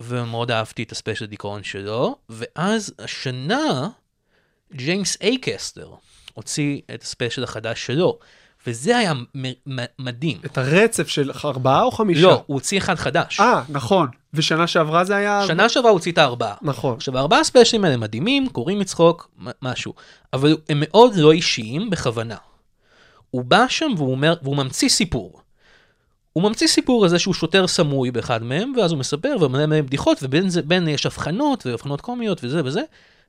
[0.00, 3.88] ומאוד אהבתי את הספיישל דיכאון שלו, ואז השנה
[4.72, 5.94] ג'יימס אייקסטר
[6.38, 8.18] הוציא את הספיישל החדש שלו,
[8.66, 9.12] וזה היה
[9.98, 10.38] מדהים.
[10.46, 12.22] את הרצף של ארבעה או חמישה?
[12.22, 13.40] לא, הוא הוציא אחד חדש.
[13.40, 14.08] אה נכון.
[14.34, 15.44] ושנה שעברה זה היה...
[15.46, 16.54] שנה שעברה הוא הוציא את הארבעה.
[16.62, 16.94] נכון.
[16.94, 19.30] עכשיו, הארבעה הספיישלים האלה מדהימים, קוראים מצחוק,
[19.62, 19.94] משהו,
[20.32, 22.36] אבל הם מאוד לא אישיים בכוונה.
[23.30, 25.40] הוא בא שם והוא, אומר, והוא ממציא סיפור.
[26.32, 29.80] הוא ממציא סיפור על זה שהוא שוטר סמוי באחד מהם, ואז הוא מספר ומלא מלא
[29.80, 32.82] בדיחות, ובין זה, בין יש הבחנות, והבחנות קומיות וזה וזה,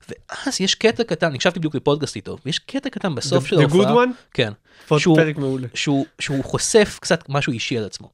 [0.10, 3.62] ואז יש קטע קטן, הקשבתי בדיוק לפודקאסט איתו, ויש קטע קטן בסוף The- של The
[3.62, 3.94] ההופעה.
[3.94, 4.12] good one?
[4.34, 4.54] כן.
[4.98, 5.68] שהוא- פרק מעולה.
[5.74, 8.10] שהוא, שהוא חושף קצת משהו אישי על עצמו.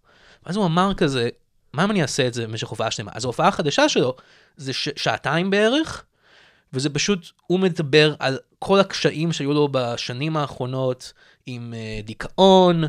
[0.46, 1.30] ואז הוא אמר כזה,
[1.74, 3.12] מה אם אני אעשה את זה במשך הופעה שלמה?
[3.16, 4.16] אז ההופעה החדשה שלו
[4.58, 6.04] זה ש- שעתיים בערך,
[6.74, 11.14] וזה פשוט, הוא מדבר על כל הקשיים שהיו לו בשנים האחרונות
[11.46, 12.84] עם uh, דיכאון,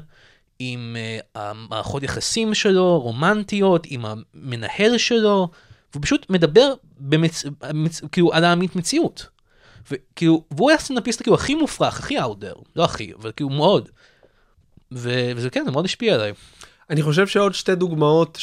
[0.59, 5.49] עם uh, המערכות יחסים שלו, רומנטיות, עם המנהל שלו,
[5.93, 7.45] והוא פשוט מדבר במצ...
[7.75, 8.01] מצ...
[8.13, 9.27] כאילו על המציאות.
[9.91, 13.89] וכאילו, והוא היה סטנדאפיסט כאילו הכי מופרך, הכי אאוטר, לא הכי, אבל כאילו מאוד.
[14.93, 15.31] ו...
[15.37, 16.33] וזה כן, זה מאוד השפיע עליי.
[16.91, 18.39] אני חושב שעוד שתי דוגמאות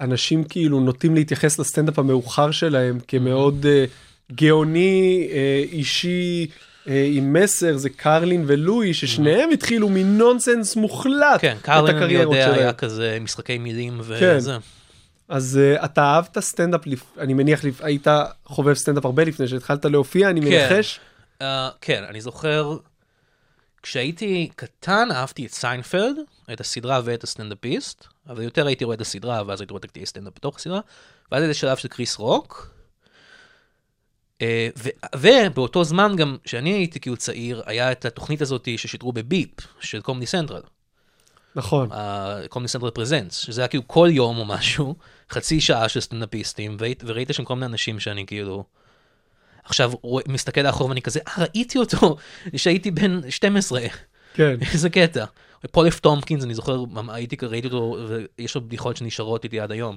[0.00, 3.84] שאנשים כאילו נוטים להתייחס לסטנדאפ המאוחר שלהם כמאוד אה,
[4.32, 6.46] גאוני, אה, אישי,
[6.88, 12.34] אה, עם מסר, זה קרלין ולואי, ששניהם התחילו מנונסנס מוחלט כן, את קרלין, אני הקריירות
[12.34, 12.58] יודע, שלהם.
[12.58, 14.38] היה כזה משחקי מילים כן.
[15.32, 17.18] אז uh, אתה אהבת סטנדאפ, לפ...
[17.18, 17.80] אני מניח, לפ...
[17.80, 18.06] היית
[18.44, 20.46] חובב סטנדאפ הרבה לפני שהתחלת להופיע, אני כן.
[20.48, 21.00] מנחש.
[21.42, 21.44] Uh,
[21.80, 22.76] כן, אני זוכר,
[23.82, 26.16] כשהייתי קטן אהבתי את סיינפלד,
[26.52, 30.06] את הסדרה ואת הסטנדאפיסט, אבל יותר הייתי רואה את הסדרה, ואז הייתי רואה את הקטעי
[30.06, 30.80] סטנדאפ בתוך הסדרה,
[31.32, 32.70] ואז איזה שלב של קריס רוק.
[34.38, 34.44] Uh,
[34.78, 40.00] ו- ובאותו זמן גם, כשאני הייתי כאילו צעיר, היה את התוכנית הזאת ששידרו בביפ, של
[40.00, 40.62] קומדי סנטרל.
[41.56, 41.88] נכון.
[42.48, 44.94] קומדי סנטרל פרזנטס, שזה היה כאילו כל יום או משהו,
[45.30, 48.64] חצי שעה של סטנדאפיסטים, וראית שם כל מיני אנשים שאני כאילו...
[49.64, 52.16] עכשיו רואה- מסתכל לאחור ואני כזה, אה, ראיתי אותו
[52.54, 53.80] כשהייתי בן 12,
[54.34, 54.56] כן.
[54.72, 55.24] איזה קטע.
[55.70, 57.96] פול אף טומפקינס, אני זוכר, הייתי, ראיתי אותו,
[58.38, 59.96] ויש לו בדיחות שנשארות איתי עד היום.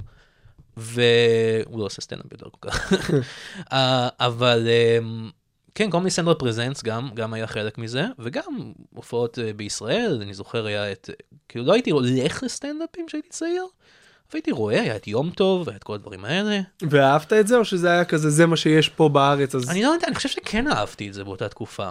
[0.78, 2.94] והוא לא עושה סטנדאפ יותר כל כך.
[3.74, 4.68] אה, אבל
[5.00, 5.30] אמ,
[5.76, 10.66] כן, קומדי סנטרל פרזנטס גם, גם היה חלק מזה, וגם הופעות אה, בישראל, אני זוכר
[10.66, 11.10] היה את,
[11.50, 15.78] כאילו לא הייתי הולך לסטנדאפים כשהייתי צעיר, אבל הייתי רואה, היה את יום טוב, והיה
[15.78, 16.60] את כל הדברים האלה.
[16.90, 19.70] ואהבת את זה, או שזה היה כזה, זה מה שיש פה בארץ, אז...
[19.70, 21.90] אני לא יודע, אני חושב שכן אהבתי את זה באותה תקופה.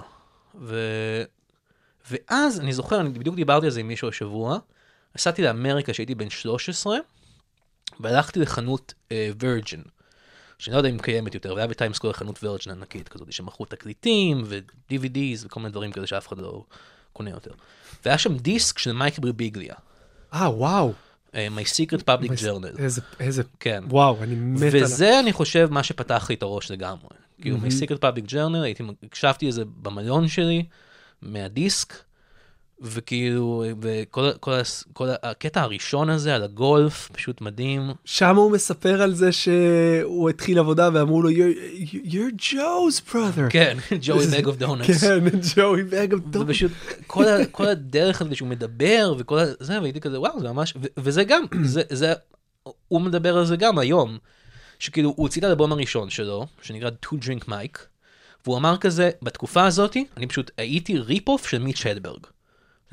[0.61, 0.79] ו...
[2.11, 4.59] ואז אני זוכר, אני בדיוק דיברתי על זה עם מישהו השבוע,
[5.17, 6.99] נסעתי לאמריקה כשהייתי בן 13,
[8.01, 8.95] והלכתי לחנות
[9.39, 9.83] וירג'ין,
[10.59, 15.47] שאני לא יודע אם קיימת יותר, והיה בטיימסקור חנות וירג'ין ענקית כזאת, שמכרו תקליטים ו-DVDs
[15.47, 16.65] וכל מיני דברים כאלה שאף אחד לא
[17.13, 17.53] קונה יותר.
[18.05, 19.75] והיה שם דיסק של מייקל ברביגליה,
[20.35, 20.93] אה, וואו.
[21.35, 22.79] אה, My Secret Public Journal.
[22.79, 23.85] איזה, איזה, כן.
[23.89, 24.85] וואו, אני מת עליו.
[24.85, 27.09] וזה אני חושב מה שפתח לי את הראש לגמרי.
[27.41, 30.65] כאילו מ-Secret Public Journal, הייתי, הקשבתי לזה במלון שלי,
[31.23, 31.95] מהדיסק,
[32.81, 37.91] וכאילו, וכל כל, הס- כל הקטע הראשון הזה על הגולף, פשוט מדהים.
[38.05, 43.51] שם הוא מספר על זה שהוא התחיל עבודה ואמרו לו, "You're- you're Joe's brother.
[43.51, 45.05] כן, ג'וי בג אוף דונאטס.
[45.05, 45.19] כן,
[45.57, 46.51] ג'וי בג אוף דונאטס.
[46.51, 46.73] ופשוט
[47.07, 50.75] כל, ה, כל הדרך הזה שהוא מדבר וכל ה- זה, והייתי כזה, וואו, זה ממש,
[50.77, 52.13] ו, וזה גם, זה, זה,
[52.89, 54.19] הוא מדבר על זה גם היום,
[54.79, 57.79] שכאילו, הוא הוציא את האלבום הראשון שלו, שנקרא Two Drink Mike,
[58.47, 62.21] והוא אמר כזה, בתקופה הזאתי, אני פשוט הייתי rip-off של מיץ' הדברג.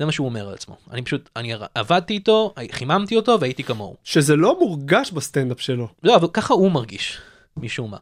[0.02, 0.76] זה מה שהוא אומר על עצמו.
[0.90, 3.96] אני פשוט, אני עבדתי איתו, חיממתי אותו והייתי כמוהו.
[4.04, 5.88] שזה לא מורגש בסטנדאפ שלו.
[6.02, 7.18] לא, אבל ככה הוא מרגיש,
[7.56, 7.96] משום מה.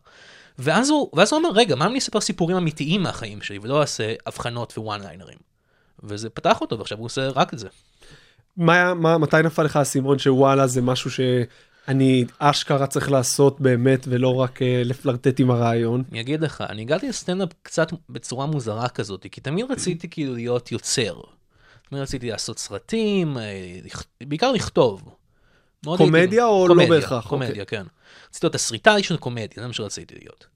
[0.59, 3.81] ואז הוא, ואז הוא אומר, רגע, מה אם אני אספר סיפורים אמיתיים מהחיים שלי, ולא
[3.81, 5.39] אעשה הבחנות ווואן ליינרים?
[6.03, 7.69] וזה פתח אותו, ועכשיו הוא עושה רק את זה.
[8.57, 14.35] מה, מה, מתי נפל לך האסימון שוואלה זה משהו שאני אשכרה צריך לעשות באמת ולא
[14.35, 16.03] רק אה, לפלרטט עם הרעיון?
[16.13, 20.73] אני אגיד לך, אני הגעתי לסטנדאפ קצת בצורה מוזרה כזאת, כי תמיד רציתי כאילו להיות
[20.73, 21.21] יוצר.
[21.91, 23.79] תמיד רציתי לעשות סרטים, אה,
[24.23, 25.03] בעיקר לכתוב.
[25.85, 27.27] קומדיה הייתי- או לא בהכרח?
[27.29, 27.85] קומדיה, כן.
[28.31, 30.47] רציתי להיות תסריטאי של קומדיה, זה מה שרציתי להיות.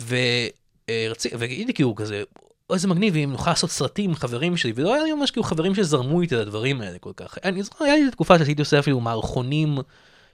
[0.00, 2.22] ורציתי, והייתי כאילו כזה,
[2.70, 5.44] "אוי, איזה מגניב אם נוכל לעשות סרטים עם חברים שלי, ולא היה לי ממש כאילו
[5.44, 7.38] חברים שזרמו איתי לדברים האלה כל כך.
[7.44, 9.78] אני זוכר, היה לי תקופה שעשיתי עושה אפילו מערכונים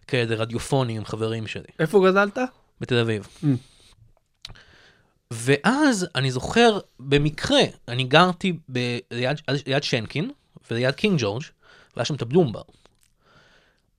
[0.07, 1.65] כאלה רדיופונים עם חברים שלי.
[1.79, 2.39] איפה גדלת?
[2.81, 3.27] בתל אביב.
[3.43, 3.47] Mm.
[5.31, 8.59] ואז אני זוכר, במקרה, אני גרתי
[9.11, 10.31] ליד, ליד שנקין
[10.71, 11.43] וליד קינג ג'ורג',
[11.97, 12.63] והיה שם את הבלומברג.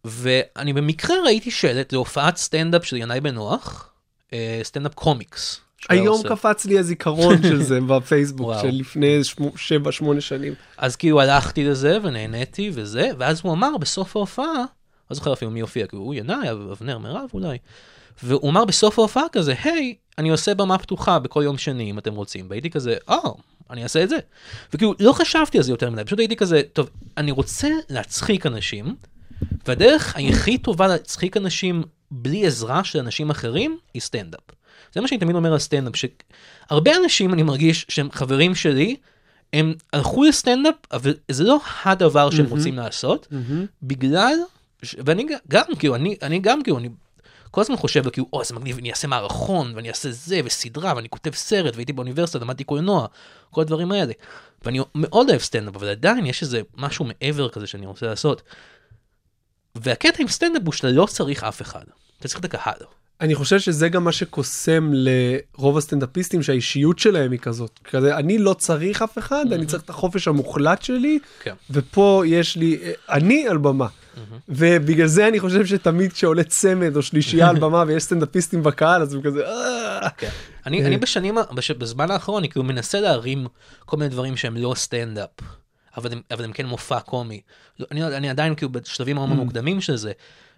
[0.05, 3.93] ואני במקרה ראיתי שלט להופעת סטנדאפ של ינאי בן נוח,
[4.33, 5.61] אה, סטנדאפ קומיקס.
[5.89, 6.29] היום עושה.
[6.29, 8.53] קפץ לי הזיכרון של זה בפייסבוק.
[8.61, 9.19] של לפני
[10.17, 10.53] 7-8 שנים.
[10.77, 14.63] אז כאילו הלכתי לזה ונהניתי וזה, ואז הוא אמר בסוף ההופעה,
[15.11, 17.57] לא זוכר אפילו מי הופיע, כי הוא ינאי, אבנר מירב אולי,
[18.23, 22.15] והוא אמר בסוף ההופעה כזה, היי, אני עושה במה פתוחה בכל יום שני אם אתם
[22.15, 23.17] רוצים, והייתי כזה, אה,
[23.69, 24.17] אני אעשה את זה.
[24.73, 28.95] וכאילו, לא חשבתי על זה יותר מדי, פשוט הייתי כזה, טוב, אני רוצה להצחיק אנשים,
[29.67, 34.41] והדרך הכי טובה להצחיק אנשים בלי עזרה של אנשים אחרים, היא סטנדאפ.
[34.93, 38.95] זה מה שאני תמיד אומר על סטנדאפ, שהרבה אנשים, אני מרגיש, שהם חברים שלי,
[39.53, 43.27] הם הלכו לסטנדאפ, אבל זה לא הדבר שהם רוצים לעשות,
[43.83, 44.33] בגלל,
[44.83, 46.89] ש- ואני גם, כאילו, אני, אני גם, כאילו, אני
[47.51, 51.09] כל הזמן חושב, כאילו, או, איזה מגניב, אני אעשה מערכון, ואני אעשה זה, וסדרה, ואני
[51.09, 53.07] כותב סרט, והייתי באוניברסיטה, למדתי קולנוע,
[53.51, 54.13] כל הדברים האלה.
[54.65, 58.41] ואני מאוד אוהב סטנדאפ, אבל עדיין יש איזה משהו מעבר כזה שאני רוצה לעשות.
[59.75, 61.83] והקטע עם סטנדאפ הוא שאתה לא צריך אף אחד,
[62.19, 62.85] אתה צריך את הקהל.
[63.21, 67.79] אני חושב שזה גם מה שקוסם לרוב הסטנדאפיסטים שהאישיות שלהם היא כזאת.
[67.83, 71.53] כזה, אני לא צריך אף אחד, אני צריך את החופש המוחלט שלי, כן.
[71.69, 73.87] ופה יש לי, אני על במה.
[74.49, 79.13] ובגלל זה אני חושב שתמיד כשעולה צמד או שלישייה על במה ויש סטנדאפיסטים בקהל אז
[79.13, 80.09] הוא כזה "אה".
[80.17, 80.29] כן.
[80.65, 81.37] אני, אני בשנים,
[81.77, 83.47] בזמן האחרון, אני כאילו מנסה להרים
[83.85, 85.29] כל מיני דברים שהם לא סטנדאפ,
[85.97, 87.41] אבל הם, אבל הם כן מופע קומי.
[87.79, 90.11] לא, אני, אני עדיין כאילו בשלבים מאוד מוקדמים של זה,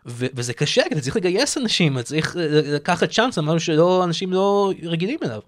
[0.06, 3.60] ו, וזה קשה, כי אתה צריך לגייס אנשים, אתה צריך אה, לקחת צ'אנס על משהו
[3.60, 5.40] שלא, אנשים לא רגילים אליו.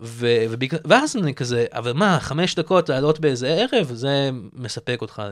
[0.00, 5.22] ו, ובגלל, ואז אני כזה, אבל מה, חמש דקות לעלות באיזה ערב, זה מספק אותך.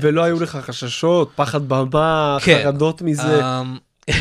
[0.00, 2.60] ולא היו לך חששות פחד במה כן.
[2.62, 3.78] חרדות מזה אמ,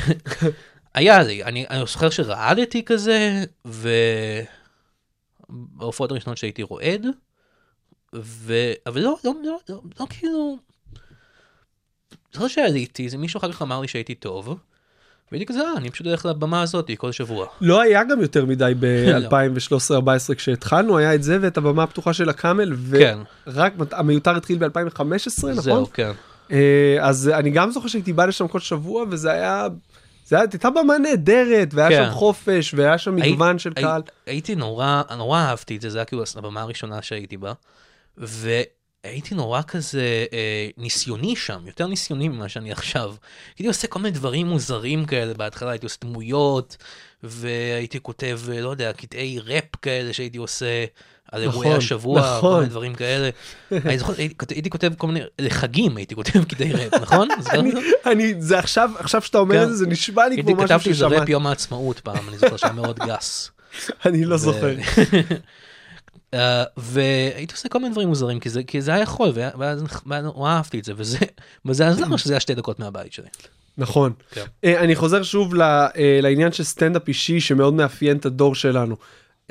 [0.96, 3.44] היה לי, אני, אני זוכר שרעדתי כזה,
[5.50, 7.06] ובהופעות הראשונות שהייתי רועד,
[8.16, 8.54] ו...
[8.86, 10.58] אבל לא, לא, לא, לא, לא כאילו...
[12.34, 14.58] זה לא שעליתי, זה מישהו אחר כך אמר לי שהייתי טוב,
[15.32, 17.48] והייתי כזה, אה, אני פשוט הולך לבמה הזאת כל שבוע.
[17.62, 18.74] לא היה גם יותר מדי
[19.14, 19.30] לא.
[19.30, 23.18] ב-2013-2014 כשהתחלנו היה את זה ואת הבמה הפתוחה של הקאמל כן.
[23.48, 25.02] ורק מת- המיותר התחיל ב-2015
[25.38, 25.54] נכון?
[25.54, 26.12] זהו, כן.
[26.52, 29.68] אה, אז אני גם זוכר שהייתי בא לשם כל שבוע וזה היה,
[30.26, 32.06] זה הייתה במה נהדרת והיה כן.
[32.06, 34.02] שם חופש והיה שם מגוון הי- של קהל.
[34.26, 37.54] הייתי נורא, נורא אהבתי את זה, זה היה כאילו הבמה הראשונה שהייתי בה,
[39.06, 43.14] והייתי נורא כזה אה, ניסיוני שם, יותר ניסיוני ממה שאני עכשיו.
[43.50, 46.78] הייתי עושה כל מיני דברים מוזרים כאלה בהתחלה, הייתי עושה דמויות,
[47.24, 50.86] והייתי כותב, אה, לא יודע, קטעי ראפ כאלה שהייתי עושה.
[51.32, 52.60] על אירועי נכון, השבוע, כל נכון.
[52.60, 53.30] מיני דברים כאלה.
[53.72, 57.28] אני זוכר, הייתי, הייתי כותב כל מיני, לחגים הייתי כותב קטעי ראפ, נכון?
[57.54, 57.72] אני?
[58.06, 59.64] אני, זה עכשיו, עכשיו שאתה אומר כן.
[59.64, 62.30] את זה, זה נשמע לי הייתי כמו משהו כתבתי איזה ראפ ששמעתי, יום העצמאות פעם,
[62.30, 63.52] אני זוכר שהיה מאוד גס.
[64.06, 64.76] אני לא זוכר.
[66.36, 69.84] אה, והייתי עושה כל מיני דברים מוזרים כי זה כי זה היה יכול ואז
[70.24, 71.18] נורא אהבתי את זה וזה
[71.66, 73.28] וזה עזר שזה היה שתי דקות מהבית שלי.
[73.78, 74.14] נכון.
[74.32, 74.42] כן.
[74.64, 75.90] אה, אני חוזר שוב ל- אה,
[76.22, 78.96] לעניין של סטנדאפ אישי שמאוד מאפיין את הדור שלנו.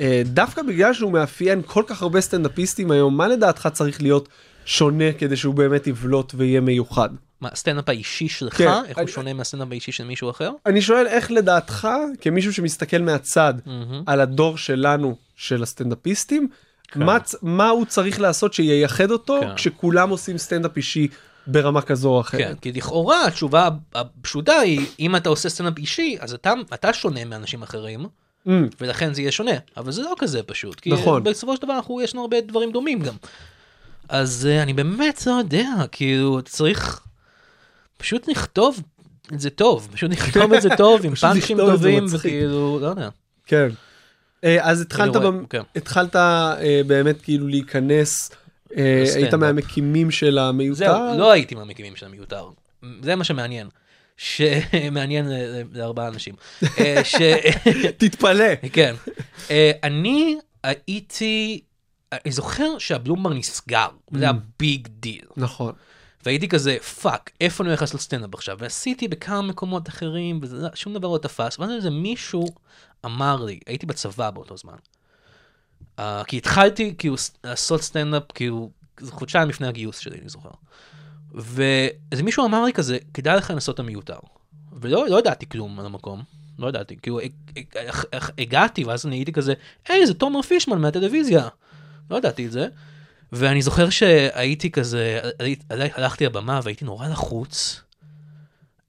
[0.01, 4.29] אה, דווקא בגלל שהוא מאפיין כל כך הרבה סטנדאפיסטים היום, מה לדעתך צריך להיות
[4.65, 7.09] שונה כדי שהוא באמת יבלוט ויהיה מיוחד?
[7.41, 8.67] מה הסטנדאפ האישי שלך כן.
[8.87, 10.51] איך הוא אני- שונה מהסטנדאפ האישי של מישהו אחר?
[10.65, 11.87] אני שואל איך לדעתך,
[12.21, 14.03] כמישהו שמסתכל מהצד מהמם.
[14.05, 16.47] על הדור שלנו של הסטנדאפיסטים,
[16.95, 19.55] מה, צ- מה הוא צריך לעשות שייחד אותו כן.
[19.55, 21.07] כשכולם עושים סטנדאפ אישי
[21.47, 22.41] ברמה כזו או אחרת?
[22.41, 27.25] כן כי לכאורה התשובה הפשוטה היא אם אתה עושה סטנדאפ אישי אז אתה אתה שונה
[27.25, 28.05] מאנשים אחרים
[28.47, 28.49] Mm,
[28.81, 31.23] ולכן זה יהיה שונה אבל זה לא כזה פשוט כי נכון.
[31.23, 33.13] בסופו של דבר אנחנו יש לנו הרבה דברים דומים גם.
[34.09, 37.01] אז אה, אני באמת לא יודע כאילו צריך
[37.97, 38.79] פשוט לכתוב
[39.33, 42.05] את זה טוב פשוט לכתוב את זה טוב עם פאנצ'ים טובים.
[42.09, 43.09] וכאילו לא יודע.
[43.45, 43.67] כן.
[44.45, 45.45] אה, אז התחלת, רואה, במ...
[45.45, 45.61] כן.
[45.75, 48.31] התחלת אה, באמת כאילו להיכנס,
[48.77, 49.33] אה, היית.
[49.33, 50.75] מהמקימים של המיותר?
[50.75, 52.49] זהו, לא הייתי מהמקימים של המיותר.
[53.01, 53.69] זה מה שמעניין.
[54.17, 55.31] שמעניין
[55.73, 56.35] לארבעה אנשים.
[57.03, 57.15] ש...
[57.97, 58.45] תתפלא.
[58.73, 58.95] כן.
[59.83, 61.61] אני הייתי,
[62.11, 65.25] אני זוכר שהבלומברג נסגר, זה היה big deal.
[65.37, 65.73] נכון.
[66.25, 68.57] והייתי כזה, fuck, איפה אני הולך לעשות סטנדאפ עכשיו?
[68.59, 72.45] ועשיתי בכמה מקומות אחרים, ושום דבר לא תפס, ואז איזה מישהו
[73.05, 74.75] אמר לי, הייתי בצבא באותו זמן.
[75.99, 78.71] Uh, כי התחלתי כאילו לעשות סטנדאפ כאילו
[79.09, 80.49] חודשיים לפני הגיוס שלי, אני זוכר.
[81.33, 84.19] ואיזה מישהו אמר לי כזה, כדאי לך לנסות את המיותר.
[84.71, 86.23] ולא לא ידעתי כלום על המקום,
[86.59, 89.53] לא ידעתי, כאילו הג- הג- הג- הג- הגעתי ואז אני הייתי כזה,
[89.87, 91.47] היי זה תומר פישמן מהטלוויזיה.
[92.11, 92.67] לא ידעתי את זה.
[93.31, 95.19] ואני זוכר שהייתי כזה,
[95.69, 97.81] הלכתי לבמה והייתי נורא לחוץ.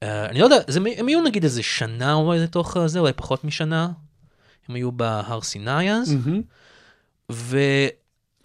[0.02, 3.44] אה, אני לא יודע, זה, הם היו נגיד איזה שנה אולי לתוך זה, אולי פחות
[3.44, 3.88] משנה.
[4.68, 6.16] הם היו בהר סיני אז.
[7.32, 7.58] ו...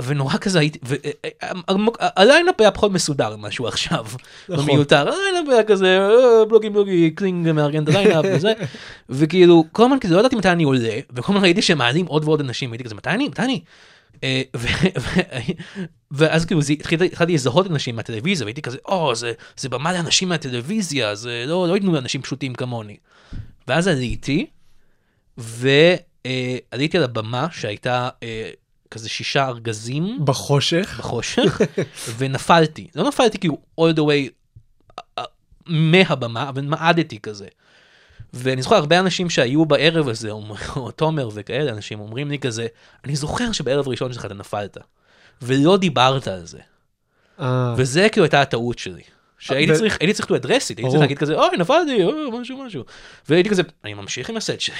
[0.06, 0.80] ונורא כזה הייתי,
[2.18, 4.06] וה ליינאפ היה פחות מסודר ממה שהוא עכשיו,
[4.50, 4.66] נכון.
[4.66, 8.54] במיותר, הליינאפ היה כזה אה, בלוגי בלוגי קלינג מארגן את הליינאפ וזה,
[9.10, 12.40] וכאילו כל הזמן כזה לא ידעתי מתי אני עולה, וכל הזמן ראיתי שמעלים עוד ועוד
[12.40, 13.62] אנשים, הייתי כזה מתי אני, מתי אני,
[14.24, 14.68] אה, ו-
[15.00, 15.52] ו-
[16.12, 16.62] ואז כאילו
[17.04, 21.74] התחלתי לזהות אנשים מהטלוויזיה והייתי כזה או זה זה במה לאנשים מהטלוויזיה זה לא לא
[21.74, 22.98] ייתנו לאנשים פשוטים כמוני.
[23.68, 24.46] ואז עליתי
[26.28, 28.50] ועליתי על הבמה שהייתה אה,
[28.92, 30.96] כזה שישה ארגזים בחושך.
[31.00, 31.62] בחושך
[32.18, 34.30] ונפלתי לא נפלתי כאילו all the way
[34.98, 35.24] אה, אה,
[35.66, 37.48] מהבמה אבל מעדתי כזה.
[38.34, 40.32] ואני זוכר הרבה אנשים שהיו בערב הזה,
[40.76, 42.68] או תומר וכאלה אנשים אומרים לי כזה,
[43.06, 44.78] אני זוכר שבערב ראשון שלך אתה נפלת,
[45.42, 46.60] ולא דיברת על זה.
[47.40, 49.02] אה, וזה כאילו הייתה הטעות שלי.
[49.42, 50.84] שהייתי צריך, הייתי צריך to address it, הייתי.
[50.88, 52.84] צריך להגיד כזה, אוי נפלתי, אוי משהו משהו.
[53.30, 54.76] והייתי כזה, אני ממשיך עם הסט שלי,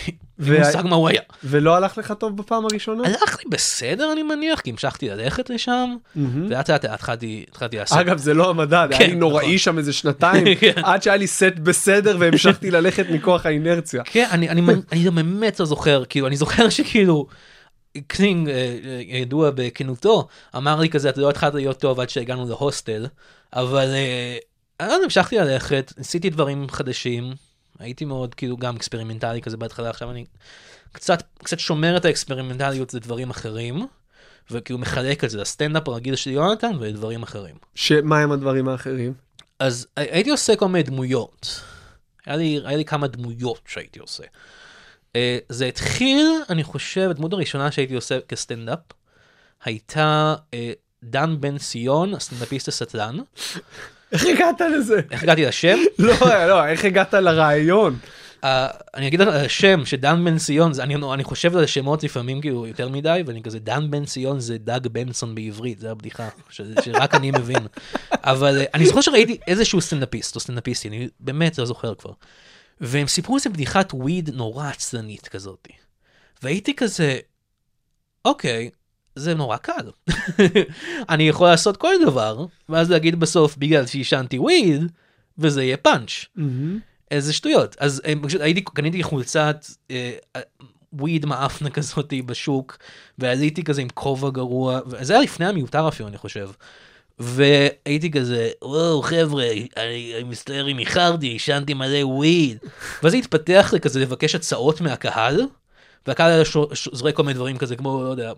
[0.46, 1.22] אין מושג מה הוא היה.
[1.44, 3.08] ולא הלך לך טוב בפעם הראשונה?
[3.08, 5.96] הלך לי בסדר אני מניח, כי המשכתי ללכת לשם.
[6.16, 7.98] ולאט לאט התחלתי לעשות.
[7.98, 9.58] אגב זה לא המדד, היה כן, לי נוראי נכון.
[9.58, 10.82] שם איזה שנתיים, כן.
[10.84, 14.04] עד שהיה לי סט בסדר והמשכתי ללכת מכוח האינרציה.
[14.06, 17.28] כן, אני, באמת לא זוכר, כאילו, אני זוכר שכאילו,
[18.08, 22.50] קלינג, אה, אה, ידוע בכנותו, אמר לי כזה, אתה לא התחלת להיות טוב עד שהגענו
[22.50, 23.08] להוסטל,
[23.54, 23.88] אבל,
[24.82, 27.34] אה, אני המשכתי ללכת, ניסיתי דברים חדשים,
[27.80, 30.26] הייתי מאוד כאילו גם אקספרימנטלי כזה בהתחלה, עכשיו אני
[30.92, 33.88] קצת, קצת שומר את האקספרימנטליות לדברים אחרים,
[34.52, 37.56] וכאילו מחלק את זה לסטנדאפ הרגיל של יונתן ולדברים אחרים.
[37.76, 39.14] שמה הם הדברים האחרים?
[39.60, 41.62] אז הייתי עושה כל מיני דמויות.
[42.26, 44.24] היה לי, היה לי כמה דמויות שהייתי עושה.
[44.24, 45.16] Uh,
[45.50, 48.80] זה התחיל, אני חושב, הדמות הראשונה שהייתי עושה כסטנדאפ,
[49.64, 50.56] הייתה אה,
[51.04, 53.18] דן בן ציון, הסטנדאפיסט הסטלן.
[54.12, 55.02] איך הגעת לזה?
[55.12, 55.78] איך הגעתי לשם?
[56.00, 56.16] לא,
[56.48, 57.98] לא, איך הגעת לרעיון?
[58.42, 58.46] אה,
[58.94, 62.68] אני אגיד על השם שדן בן ציון, זה, אני, אני חושב על השמות לפעמים כאילו
[62.68, 67.16] יותר מדי, ואני כזה, דן בן ציון זה דג בנסון בעברית, זה הבדיחה, ש, שרק
[67.16, 67.68] אני מבין.
[68.12, 72.12] אבל אה, אני זוכר שראיתי איזשהו סטנדאפיסט או סטנדאפיסטי, אני באמת לא זוכר כבר.
[72.82, 75.68] והם סיפרו איזה בדיחת weed נורא עצלנית כזאת.
[76.44, 77.20] והייתי כזה,
[78.26, 78.70] אוקיי,
[79.16, 79.90] זה נורא קל.
[81.10, 84.92] אני יכול לעשות כל דבר, ואז להגיד בסוף בגלל שעישנתי וויד,
[85.38, 86.26] וזה יהיה פאנץ'.
[87.12, 87.76] איזה שטויות.
[87.80, 90.12] אז אה, פשוט הייתי, קניתי חולצת אה,
[90.94, 92.78] וויד מאפנה כזאתי בשוק,
[93.18, 96.50] ועליתי כזה עם כובע גרוע, וזה היה לפני המיותר אפילו אני חושב.
[97.20, 99.48] והייתי כזה, וואו חבר'ה,
[99.78, 102.58] אני אני מצטער אם איחרתי, עישנתי מלא וויד.
[103.04, 105.42] ואז זה התפתח לכזה לבקש הצעות מהקהל,
[106.08, 106.44] והקהל היה
[106.92, 108.32] זורק כל מיני דברים כזה כמו, לא יודע,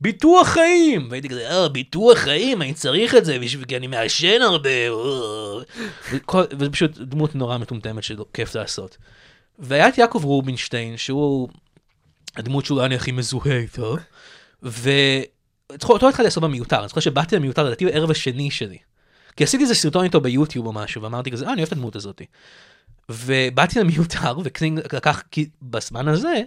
[0.00, 1.08] ביטוח חיים!
[1.10, 4.88] והייתי כזה, אה, ביטוח חיים, אני צריך את זה כי אני מעשן הרבה.
[4.88, 5.62] אה."
[6.32, 8.96] וזה פשוט דמות נורא מטומטמת שכיף לעשות.
[9.58, 11.48] והיה את יעקב רובינשטיין, שהוא
[12.36, 13.96] הדמות שאולי אני הכי מזוהה איתו,
[14.62, 18.78] ואותו התחלתי לעשות במיותר, אני זוכר שבאתי למיותר לדעתי בערב השני שלי.
[19.36, 21.96] כי עשיתי איזה סרטון איתו ביוטיוב או משהו, ואמרתי כזה, אה, אני אוהב את הדמות
[21.96, 22.22] הזאת.
[23.08, 26.40] ובאתי למיותר, וקלינג לקח, כי בזמן הזה,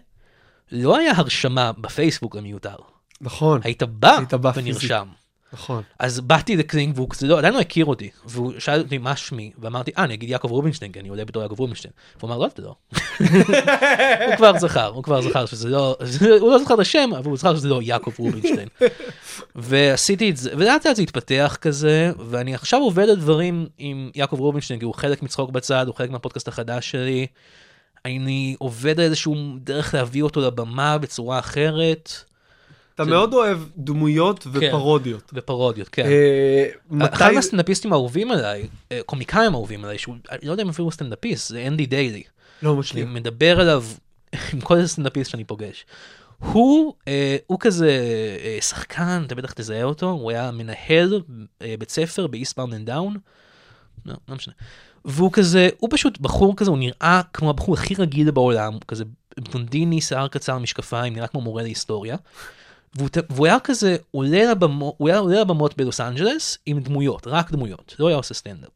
[0.71, 2.75] לא היה הרשמה בפייסבוק למיותר.
[3.21, 5.07] נכון, היית בא היית בא ונרשם.
[5.53, 5.83] נכון.
[5.99, 9.51] אז באתי לקלינג והוא כזה, לא, עדיין לא הכיר אותי, והוא שאל אותי מה שמי,
[9.59, 11.91] ואמרתי, אה, אני אגיד יעקב רובינשטיין, כי אני עולה בתור יעקב רובינשטיין.
[12.19, 12.75] והוא אמר, לא, אתה לא.
[14.27, 15.97] הוא כבר זכר, הוא כבר זכר שזה לא,
[16.41, 18.67] הוא לא זכר את השם, אבל הוא זכר שזה לא יעקב רובינשטיין.
[19.55, 24.39] ועשיתי את זה, ולאט לאט זה התפתח כזה, ואני עכשיו עובד על דברים עם יעקב
[24.39, 27.27] רובינשטיין, כי הוא חלק מצחוק בצד, הוא חלק מהפודקאסט החדש שלי.
[28.05, 32.23] אני עובד על איזשהו דרך להביא אותו לבמה בצורה אחרת,
[33.01, 35.31] אתה מאוד אוהב דמויות ופרודיות.
[35.33, 36.05] ופרודיות, כן.
[36.05, 37.35] אה, אחד מתי...
[37.35, 41.67] מהסטנדאפיסטים האהובים עליי, אה, קומיקאים האהובים עליי, שהוא, אני לא יודע אם אפילו סטנדאפיסט, זה
[41.67, 42.23] אנדי דיילי.
[42.63, 43.13] לא אני משלים.
[43.13, 43.83] מדבר עליו
[44.53, 45.85] עם כל סטנדאפיסט שאני פוגש.
[46.39, 47.99] הוא, אה, הוא כזה
[48.43, 51.21] אה, שחקן, אתה בטח תזהה אותו, הוא היה מנהל
[51.61, 53.17] אה, בית ספר ב Eastbound and Down.
[54.05, 54.53] לא, לא משנה.
[55.05, 59.03] והוא כזה, הוא פשוט בחור כזה, הוא נראה כמו הבחור הכי רגיל בעולם, הוא כזה
[59.39, 62.17] בלונדיני, שיער קצר, משקפיים, נראה כמו מורה להיסטוריה.
[62.95, 67.95] והוא, היה כזה עולה לבמות, הוא היה עולה לבמות בלוס אנג'לס עם דמויות, רק דמויות,
[67.99, 68.71] לא היה עושה סטנדאפ.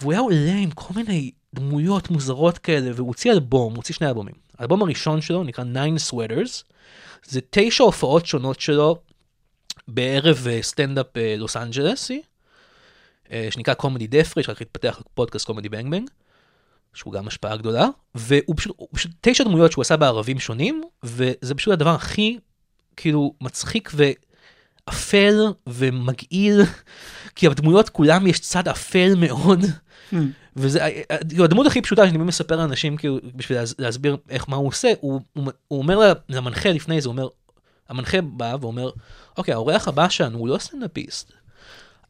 [0.00, 4.34] והוא היה עולה עם כל מיני דמויות מוזרות כאלה, והוא הוציא אלבום, הוציא שני אלבומים.
[4.58, 6.64] האלבום הראשון שלו נקרא Nine Sweaters,
[7.24, 8.96] זה תשע הופעות שונות שלו
[9.88, 12.22] בערב אה, סטנדאפ אה, לוס אנג'לסי,
[13.32, 16.10] אה, שנקרא Comedy Death-Ray, שרק התפתח לפודקאסט Comedy Bang Bang,
[16.94, 21.72] שהוא גם השפעה גדולה, והוא פשוט, פשוט תשע דמויות שהוא עשה בערבים שונים, וזה פשוט
[21.72, 22.38] הדבר הכי
[23.00, 25.34] כאילו מצחיק ואפל
[25.66, 26.60] ומגעיל,
[27.36, 29.60] כי הדמויות כולם יש צד אפל מאוד.
[30.56, 30.80] וזה
[31.28, 34.92] כאילו, הדמות הכי פשוטה שאני מספר לאנשים כאילו בשביל להס- להסביר איך מה הוא עושה
[35.00, 37.28] הוא, הוא, הוא אומר למנחה לפני זה הוא אומר
[37.88, 38.90] המנחה בא ואומר
[39.38, 41.32] אוקיי האורח הבא שלנו הוא לא סטנדאפיסט.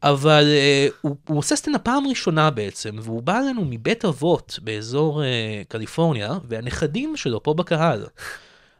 [0.03, 5.21] אבל uh, הוא, הוא עושה סטנדאפ פעם ראשונה בעצם והוא בא אלינו מבית אבות באזור
[5.21, 5.25] uh,
[5.67, 8.05] קליפורניה והנכדים שלו פה בקהל.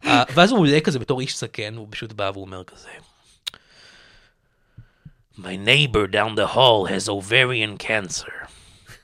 [0.04, 2.90] Uh, ואז הוא עולה כזה בתור איש זקן הוא פשוט בא והוא אומר כזה.
[5.38, 8.34] My neighbor down the hall has ovarian cancer.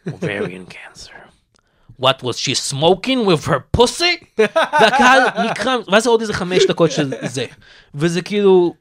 [0.08, 1.18] ovarian cancer.
[2.00, 4.42] What was she smoking with her pussy?
[4.80, 7.46] והקהל נקרע, ואז זה עוד איזה חמש דקות של זה.
[7.96, 8.74] וזה כאילו,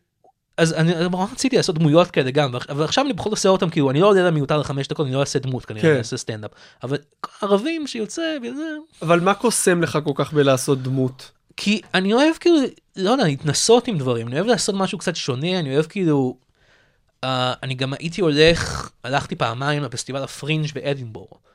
[0.57, 3.71] אז אני נורא רציתי לעשות דמויות כאלה גם, אבל עכשיו אני בכל זאת עושה אותם,
[3.71, 5.91] כאילו, אני לא עולה למיותר לחמש דקות, אני לא אעשה דמות כנראה, כן.
[5.91, 6.51] אני אעשה סטנדאפ.
[6.83, 6.99] אבל
[7.43, 11.31] ערבים שיוצא וזה, אבל מה קוסם לך כל כך בלעשות דמות?
[11.57, 12.57] כי אני אוהב כאילו,
[12.97, 16.37] לא יודע, להתנסות עם דברים, אני אוהב לעשות משהו קצת שונה, אני אוהב כאילו,
[17.25, 17.29] אה,
[17.63, 21.47] אני גם הייתי הולך, הלכתי פעמיים לפסטיבל הפרינג' באדינבורו.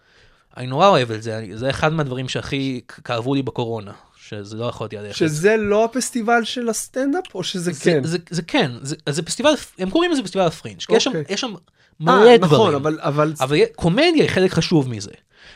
[0.58, 4.66] אני נורא אוהב את זה, אני, זה אחד מהדברים שהכי כאבו לי בקורונה, שזה לא
[4.66, 5.16] יכולתי ללכת.
[5.16, 8.04] שזה לא הפסטיבל של הסטנדאפ או שזה זה, כן?
[8.04, 11.34] זה, זה כן, זה, זה פסטיבל, הם קוראים לזה פסטיבל הפרינג', כי יש שם, אוקיי.
[11.34, 11.60] יש שם אה,
[12.00, 12.42] מלא דברים.
[12.42, 15.12] נכון, אבל אבל אבל קומדיה היא חלק חשוב מזה.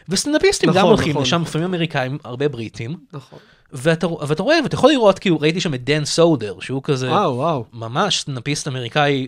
[0.10, 1.48] וסטנדאפיסטים גם נכון, הולכים נכון, לשם, נכון.
[1.48, 3.40] לפעמים אמריקאים, הרבה בריטים, נכון.
[3.78, 7.36] ואתה, ואתה רואה, ואתה יכול לראות, כאילו, ראיתי שם את דן סודר, שהוא כזה וואו
[7.36, 7.66] וואו.
[7.74, 9.28] ממש סטנדאפיסט אמריקאי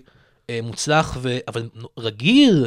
[0.49, 1.69] אה, מוצלח, ו, אבל
[1.99, 2.65] רגיל,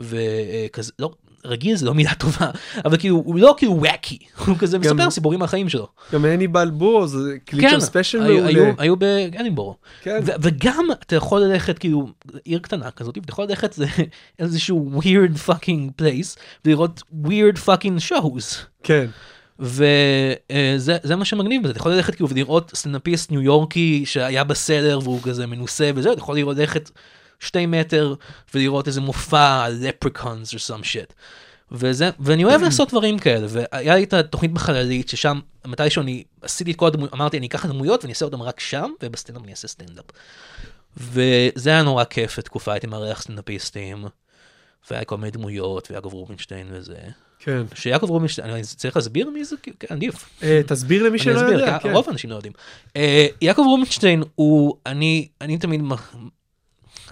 [0.00, 1.10] וכזה, לא,
[1.46, 2.50] רגיל זה לא מילה טובה,
[2.84, 5.88] אבל כאילו, הוא לא כאילו wacky, הוא כזה מספר סיפורים מהחיים שלו.
[6.12, 8.48] גם הניבל בורס הקליט שם ספיישל היו- מעולה.
[8.48, 9.76] היו- היו באדינבורו.
[10.02, 10.20] כן.
[10.26, 12.08] ו- וגם אתה יכול ללכת כאילו
[12.44, 13.78] עיר קטנה כזאת ואתה יכול ללכת
[14.38, 18.56] לאיזשהו weird fucking place ולראות weird fucking shows.
[18.82, 19.06] כן.
[19.58, 24.98] וזה זה מה שמגניב בזה, אתה יכול ללכת כאילו ולראות סטנדאפיסט ניו יורקי שהיה בסדר
[25.02, 26.90] והוא כזה מנוסה וזה, אתה יכול ללכת
[27.40, 28.14] שתי מטר
[28.54, 31.12] ולראות איזה מופע leprechauns או some shit.
[31.72, 36.70] וזה, ואני אוהב לעשות דברים כאלה, והיה לי את התוכנית בחללית ששם מתישהו אני עשיתי
[36.70, 39.52] את כל הדמויות, אמרתי אני אקח את הדמויות ואני אעשה אותם רק שם, ובסטנדאפ אני
[39.52, 40.04] אעשה סטנדאפ.
[40.96, 44.04] וזה היה נורא כיף לתקופה, הייתי מארח סטנדאפיסטים,
[44.90, 46.98] והיה כל מיני דמויות, ויעקב רובינשטיין וזה.
[47.48, 47.62] כן.
[47.74, 49.56] שיעקב רובינשטיין, אני צריך להסביר מי זה?
[49.62, 50.42] כן, עדיף.
[50.42, 51.78] אה, תסביר למי שלא יודע.
[51.78, 51.92] כן.
[51.92, 52.52] רוב האנשים לא יודעים.
[52.96, 55.82] אה, יעקב רובינשטיין הוא, אני, אני תמיד,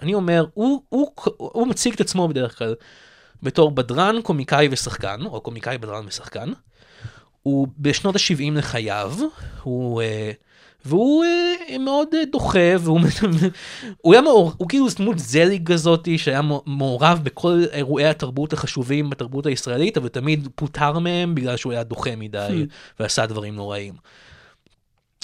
[0.03, 2.75] אני אומר, הוא, הוא, הוא מציג את עצמו בדרך כלל
[3.43, 6.53] בתור בדרן, קומיקאי ושחקן, או קומיקאי, בדרן ושחקן.
[7.43, 9.15] הוא בשנות ה-70 לחייו,
[9.63, 10.31] הוא, אה,
[10.87, 13.01] והוא אה, מאוד אה, דוחה, והוא
[14.03, 19.47] הוא היה מעור, הוא כאילו דמות זליג כזאתי שהיה מעורב בכל אירועי התרבות החשובים בתרבות
[19.47, 22.67] הישראלית, אבל תמיד פוטר מהם בגלל שהוא היה דוחה מדי
[23.01, 23.95] ועשה דברים נוראים.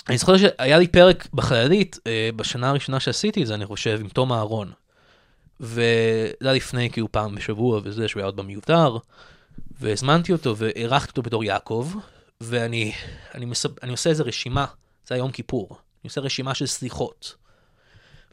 [0.09, 4.09] אני זוכר שהיה לי פרק בחללית, אה, בשנה הראשונה שעשיתי את זה, אני חושב, עם
[4.09, 4.71] תום אהרון.
[5.61, 8.97] וזה היה לפני כאילו פעם בשבוע וזה, שהוא היה עוד במיותר,
[9.81, 11.93] והזמנתי אותו והערכתי אותו בתור יעקב,
[12.41, 12.93] ואני
[13.35, 14.67] אני מסב, אני עושה איזה רשימה,
[15.07, 17.35] זה היה יום כיפור, אני עושה רשימה של סליחות.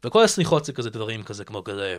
[0.04, 1.98] וכל הסליחות זה כזה דברים כזה, כמו כזה,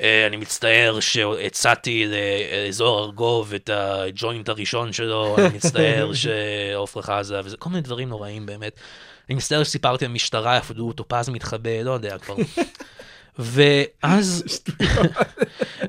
[0.00, 7.56] אה, אני מצטער שהצעתי לאזור ארגוב את הג'וינט הראשון שלו, אני מצטער שעופרה חזה, וזה
[7.56, 8.80] כל מיני דברים נוראים באמת.
[9.28, 12.36] אני מצטער שסיפרתי למשטרה, אפילו טופז מתחבא, לא יודע כבר.
[13.38, 14.44] ואז,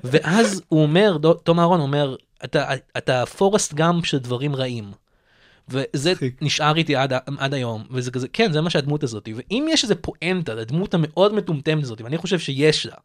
[0.04, 4.92] ואז הוא אומר, תום אהרון אומר, אתה, אתה פורסט גאמפ של דברים רעים.
[5.72, 6.14] וזה.
[6.42, 9.96] נשאר איתי עד, עד היום, וזה כזה, כן, זה מה שהדמות הזאת, ואם יש איזה
[9.96, 12.96] פואנטה לדמות המאוד מטומטמת הזאת, ואני חושב שיש לה,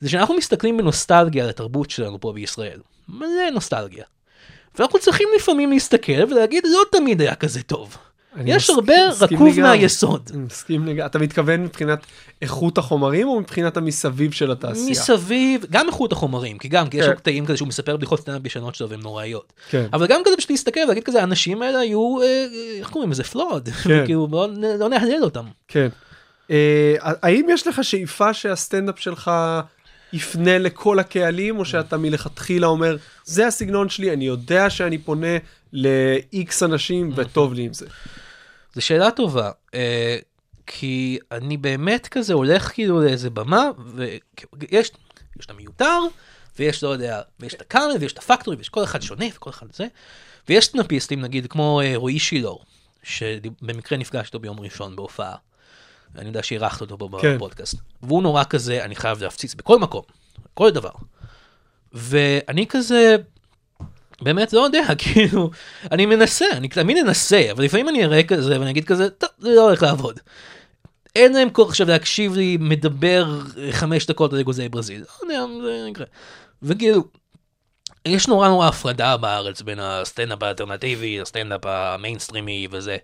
[0.00, 2.80] זה שאנחנו מסתכלים בנוסטלגיה על התרבות שלנו פה בישראל.
[3.08, 4.04] מלא נוסטלגיה.
[4.78, 7.96] ואנחנו צריכים לפעמים להסתכל ולהגיד, לא תמיד היה כזה טוב.
[8.46, 9.62] יש מסכים- הרבה מסכים רקוב לגמרי.
[9.78, 10.30] מהיסוד.
[10.34, 11.06] אני מסכים לגמרי.
[11.06, 11.98] אתה מתכוון מבחינת
[12.42, 14.90] איכות החומרים או מבחינת המסביב של התעשייה?
[14.90, 17.14] מסביב, גם איכות החומרים, כי גם, כי יש כן.
[17.14, 19.52] קטעים כזה שהוא מספר בדיחות סטנדאפ ישנות שלו והן נוראיות.
[19.70, 19.86] כן.
[19.92, 22.46] אבל גם כזה פשוט להסתכל ולהגיד כזה, האנשים האלה היו, אה,
[22.78, 24.02] איך קוראים לזה, פלוד, כן.
[24.04, 25.44] כאילו לא לא נהלל אותם.
[25.68, 25.88] כן.
[26.50, 29.30] אה, האם יש לך שאיפה שהסטנדאפ שלך
[30.12, 35.26] יפנה לכל הקהלים, או שאתה מלכתחילה אומר, זה הסגנון שלי, אני יודע שאני פונה
[35.74, 37.86] ל-X אנשים וטוב לי עם זה.
[38.74, 40.16] זו שאלה טובה, אה,
[40.66, 44.90] כי אני באמת כזה הולך כאילו לאיזה במה, ויש
[45.38, 45.98] יש את המיותר,
[46.58, 49.66] ויש, לא יודע, ויש את הקאמל, ויש את הפקטורי, ויש כל אחד שונה, וכל אחד
[49.72, 49.86] זה,
[50.48, 52.64] ויש סטנאפיסטים, נגיד, כמו אה, רועי שילור,
[53.02, 55.36] שבמקרה נפגש איתו ביום ראשון בהופעה.
[56.18, 57.36] אני יודע שאירחת אותו פה כן.
[57.36, 57.78] בפודקאסט.
[58.02, 60.02] והוא נורא כזה, אני חייב להפציץ בכל מקום,
[60.54, 60.90] כל דבר.
[61.92, 63.16] ואני כזה,
[64.22, 65.50] באמת לא יודע, כאילו,
[65.92, 69.54] אני מנסה, אני תמיד אנסה, אבל לפעמים אני אראה כזה ואני אגיד כזה, טוב, זה
[69.54, 70.20] לא הולך לעבוד.
[71.16, 75.44] אין להם כוח עכשיו להקשיב לי מדבר אה, חמש דקות על אגוזי ברזיל, לא יודע,
[75.62, 76.06] זה יקרה.
[76.62, 77.04] וכאילו,
[78.08, 82.96] יש נורא נורא הפרדה בארץ בין הסטנדאפ האלטרנטיבי, הסטנדאפ המיינסטרימי וזה.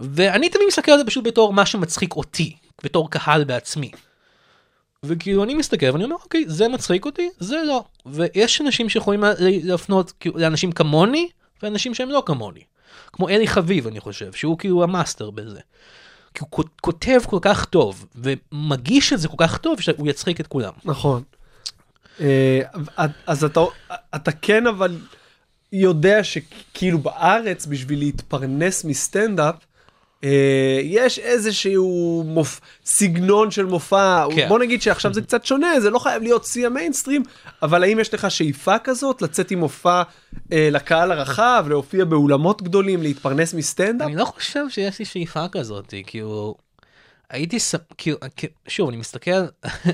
[0.00, 3.90] ואני תמיד מסתכל על זה פשוט בתור מה שמצחיק אותי, בתור קהל בעצמי.
[5.06, 9.32] וכאילו אני מסתכל ואני אומר אוקיי זה מצחיק אותי זה לא ויש אנשים שיכולים לה-
[9.38, 11.28] להפנות כאילו, לאנשים כמוני
[11.62, 12.60] ואנשים שהם לא כמוני.
[13.12, 15.60] כמו אלי חביב אני חושב שהוא כאילו המאסטר בזה.
[16.34, 20.40] כי הוא כות- כותב כל כך טוב ומגיש את זה כל כך טוב שהוא יצחיק
[20.40, 20.72] את כולם.
[20.84, 21.22] נכון.
[22.20, 22.60] אה,
[23.26, 23.60] אז אתה,
[24.14, 24.98] אתה כן אבל
[25.72, 29.54] יודע שכאילו בארץ בשביל להתפרנס מסטנדאפ,
[30.82, 32.60] יש איזשהו מופ...
[32.84, 34.48] סגנון של מופע, כן.
[34.48, 37.22] בוא נגיד שעכשיו זה קצת שונה, זה לא חייב להיות שיא המיינסטרים,
[37.62, 40.02] אבל האם יש לך שאיפה כזאת לצאת עם מופע
[40.52, 44.08] אה, לקהל הרחב, להופיע באולמות גדולים, להתפרנס מסטנדאפ?
[44.08, 46.54] אני לא חושב שיש לי שאיפה כזאת כאילו
[47.30, 47.74] הייתי ס...
[47.98, 48.18] כאילו
[48.68, 49.30] שוב אני מסתכל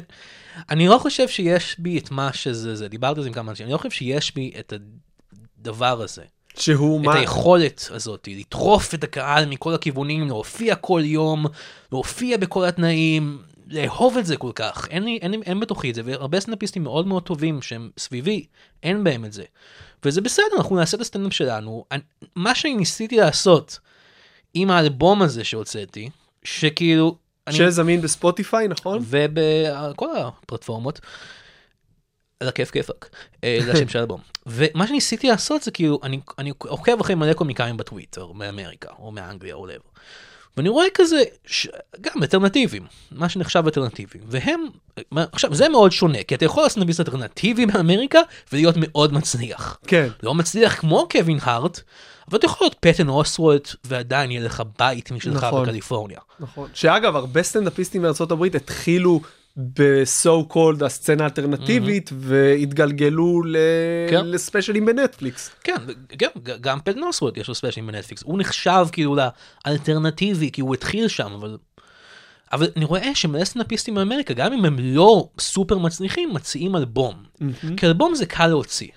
[0.70, 3.66] אני לא חושב שיש בי את מה שזה זה דיברתי על זה עם כמה אנשים
[3.66, 4.72] אני לא חושב שיש בי את
[5.58, 6.22] הדבר הזה.
[6.58, 7.14] שהוא את מה?
[7.14, 11.46] היכולת הזאת, לדחוף את הקהל מכל הכיוונים, להופיע כל יום,
[11.92, 14.88] להופיע בכל התנאים, לאהוב את זה כל כך.
[14.90, 18.46] אין, לי, אין, אין בתוכי את זה, והרבה סטנדאפיסטים מאוד מאוד טובים שהם סביבי,
[18.82, 19.44] אין בהם את זה.
[20.04, 21.84] וזה בסדר, אנחנו נעשה את הסטנדאפ שלנו.
[21.92, 22.00] אני,
[22.36, 23.78] מה שאני ניסיתי לעשות
[24.54, 26.10] עם האלבום הזה שהוצאתי,
[26.44, 27.16] שכאילו...
[27.46, 28.98] אני- שזמין בספוטיפיי, נכון?
[29.02, 31.00] ובכל הפלטפורמות.
[32.40, 33.08] על הכיף כיפאק,
[33.44, 34.20] אה, זה השם של האלבום.
[34.46, 39.54] ומה שניסיתי לעשות זה כאילו, אני, אני עוקב אחרי מלא קומיקאים בטוויטר, מאמריקה, או מאנגליה,
[39.54, 39.80] או לב.
[40.56, 41.68] ואני רואה כזה, ש...
[42.00, 44.60] גם אלטרנטיביים, מה שנחשב אלטרנטיביים, והם,
[45.32, 48.20] עכשיו זה מאוד שונה, כי אתה יכול לעשות נביס אלטרנטיבי באמריקה
[48.52, 49.78] ולהיות מאוד מצליח.
[49.86, 50.08] כן.
[50.22, 51.80] לא מצליח כמו קווין הארט,
[52.30, 55.62] אבל אתה יכול להיות פטן אוסוולט ועדיין יהיה לך בית משלך נכון.
[55.62, 56.18] בקליפורניה.
[56.40, 56.68] נכון.
[56.74, 59.20] שאגב, הרבה סטנדאפיסטים הברית התחילו
[59.58, 63.56] ב-so called הסצנה האלטרנטיבית והתגלגלו ל-
[64.10, 64.26] כן.
[64.26, 65.50] לספיישלים בנטפליקס.
[65.64, 65.76] כן,
[66.18, 66.30] גם,
[66.60, 69.16] גם פטן אוסוולט יש לו ספיישלים בנטפליקס, הוא נחשב כאילו
[69.66, 71.56] לאלטרנטיבי, כי הוא התחיל שם, אבל...
[72.52, 77.14] אבל אני רואה שמלא סטנדאפיסטים באמריקה, גם אם הם לא סופר מצליחים, מוציאים אלבום.
[77.76, 78.88] כי אלבום זה קל להוציא.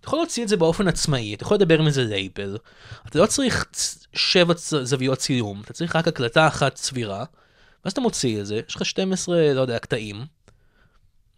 [0.00, 2.58] אתה יכול להוציא את זה באופן עצמאי, אתה יכול לדבר עם איזה לייבל,
[3.08, 3.64] אתה לא צריך
[4.14, 7.24] שבע צ- זוויות צילום, אתה צריך רק הקלטה אחת סבירה,
[7.84, 10.16] ואז אתה מוציא את זה, יש לך 12, לא יודע, קטעים,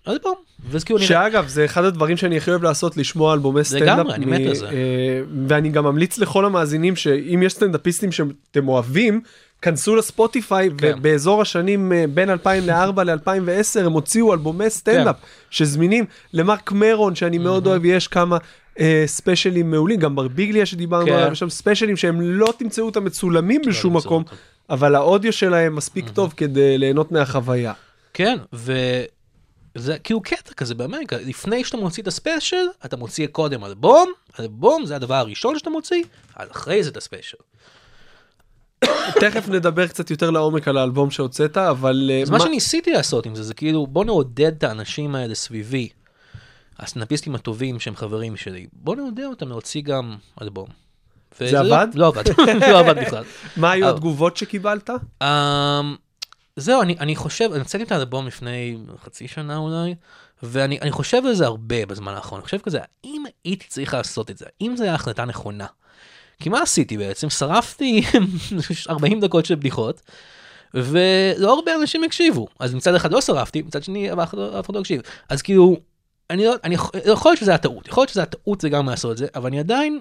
[0.09, 0.35] אלבום,
[0.71, 1.09] וזה כאילו נראה...
[1.09, 3.99] שאגב, זה אחד הדברים שאני הכי אוהב לעשות, לשמוע אלבומי סטנדאפ.
[3.99, 4.67] לגמרי, אני מת מ- על זה.
[4.69, 9.21] אה, ואני גם ממליץ לכל המאזינים שאם יש סטנדאפיסטים שאתם אוהבים,
[9.63, 10.95] כנסו לספוטיפיי, כן.
[10.99, 15.27] ובאזור השנים אה, בין 2004 ל-2010 הם הוציאו אלבומי סטנדאפ כן.
[15.51, 16.05] שזמינים.
[16.33, 18.39] למרק מרון, שאני מאוד אוהב, יש כמה
[18.81, 21.13] אה, ספיישלים מעולים, גם ברביגליה שדיברנו כן.
[21.13, 24.37] עליו, יש שם ספיישלים שהם לא תמצאו אותם מצולמים בשום תמצאו מקום, אותם.
[24.71, 27.73] אבל האודיו שלהם מספיק טוב כדי ליהנות מהחוויה.
[28.15, 34.13] כן, וזה כאילו קטע כזה באמריקה, לפני שאתה מוציא את הספיישל, אתה מוציא קודם אלבום,
[34.41, 36.05] אלבום זה הדבר הראשון שאתה מוציא,
[36.37, 37.39] אז אחרי זה את הספיישל.
[39.21, 42.11] תכף נדבר קצת יותר לעומק על האלבום שהוצאת, אבל...
[42.13, 45.89] אה, אז מה שניסיתי לעשות עם זה, זה כאילו, בוא נעודד את האנשים האלה סביבי,
[46.79, 50.84] הסטנדאפיסטים הטובים שהם חברים שלי, בוא נעודד אותם להוציא גם אלבום.
[51.41, 51.87] וזה לא- עבד?
[51.95, 52.23] לא עבד,
[52.73, 53.25] לא עבד בכלל.
[53.57, 54.91] מה היו אבל- התגובות שקיבלת?
[55.23, 55.25] Um,
[56.57, 59.95] זהו, אני, אני חושב, אני הוצאתי את האלבום לפני חצי שנה אולי,
[60.43, 62.41] ואני אני חושב על זה הרבה בזמן האחרון.
[62.41, 64.45] אני חושב כזה, האם הייתי צריך לעשות את זה?
[64.61, 65.67] האם זו הייתה החלטה נכונה?
[66.41, 67.31] כי מה עשיתי בעצם?
[67.31, 68.03] שרפתי
[68.91, 70.03] 40 דקות של בדיחות,
[70.75, 72.47] ולא הרבה אנשים הקשיבו.
[72.61, 75.01] אז מצד אחד לא שרפתי, מצד שני אף אחד לא- לא הקשיב.
[75.29, 75.77] אז כאילו,
[76.31, 76.75] אני לא, אני
[77.07, 79.47] יכול להיות שזה היה טעות, יכול להיות שזה היה טעות לגמרי לעשות את זה, אבל
[79.47, 80.01] אני עדיין,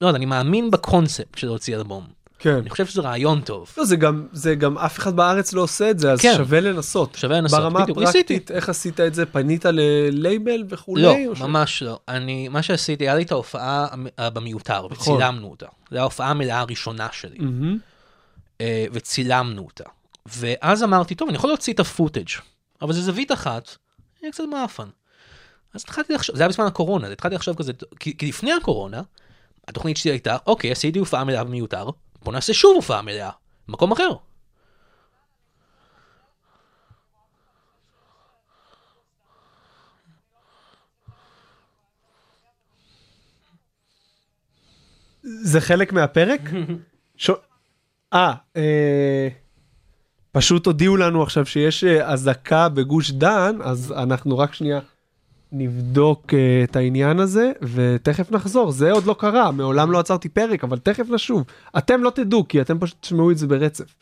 [0.00, 2.04] לא יודע, אני מאמין בקונספט של להוציא אלבום.
[2.38, 2.56] כן.
[2.56, 3.72] אני חושב שזה רעיון טוב.
[3.78, 6.34] לא, זה גם, זה גם אף אחד בארץ לא עושה את זה, אז כן.
[6.36, 7.14] שווה לנסות.
[7.14, 8.52] שווה לנסות, ברמה בדיוק, הפרקטית, ניסיתי.
[8.54, 9.26] איך עשית את זה?
[9.26, 11.02] פנית ללייבל וכולי?
[11.02, 11.98] לא, או ש- ממש לא.
[12.08, 13.86] אני, מה שעשיתי, היה לי את ההופעה
[14.18, 15.14] אה, במיותר, נכון.
[15.14, 15.66] וצילמנו אותה.
[15.90, 17.38] זו ההופעה המלאה הראשונה שלי.
[18.60, 19.84] אה, וצילמנו אותה.
[20.26, 22.28] ואז אמרתי, טוב, אני יכול להוציא את הפוטאג',
[22.82, 23.76] אבל זה זווית אחת,
[24.22, 24.88] יהיה קצת מאפן.
[25.74, 29.02] אז התחלתי לחשוב, זה היה בזמן הקורונה, התחלתי לחשוב כזה, כי, כי לפני הקורונה,
[29.68, 31.88] התוכנית שלי הייתה, אוקיי, עשיתי הופעה מלאה במיותר,
[32.22, 33.30] בוא נעשה שוב הופעה מלאה,
[33.68, 34.08] במקום אחר.
[45.22, 46.40] זה חלק מהפרק?
[47.16, 47.30] ש-
[48.12, 49.28] אה, אה,
[50.32, 54.80] פשוט הודיעו לנו עכשיו שיש אה, אזעקה בגוש דן, אז אנחנו רק שנייה
[55.54, 58.72] נבדוק אה, את העניין הזה, ותכף נחזור.
[58.72, 61.44] זה עוד לא קרה, מעולם לא עצרתי פרק, אבל תכף נשוב.
[61.78, 63.94] אתם לא תדעו, כי אתם פשוט תשמעו את זה ברצף.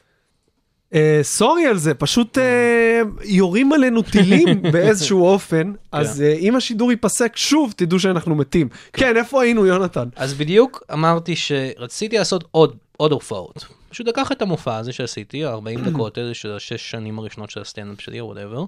[0.94, 6.90] אה, סורי על זה, פשוט אה, יורים עלינו טילים באיזשהו אופן, אז אה, אם השידור
[6.90, 8.68] ייפסק שוב, תדעו שאנחנו מתים.
[8.92, 10.08] כן, איפה היינו, יונתן?
[10.16, 13.64] אז בדיוק אמרתי שרציתי לעשות עוד, עוד הופעות.
[13.88, 18.00] פשוט לקחת את המופע הזה שעשיתי, ה-40 דקות האלה של השש שנים הראשונות של הסטנדאפ
[18.00, 18.64] שלי או whatever,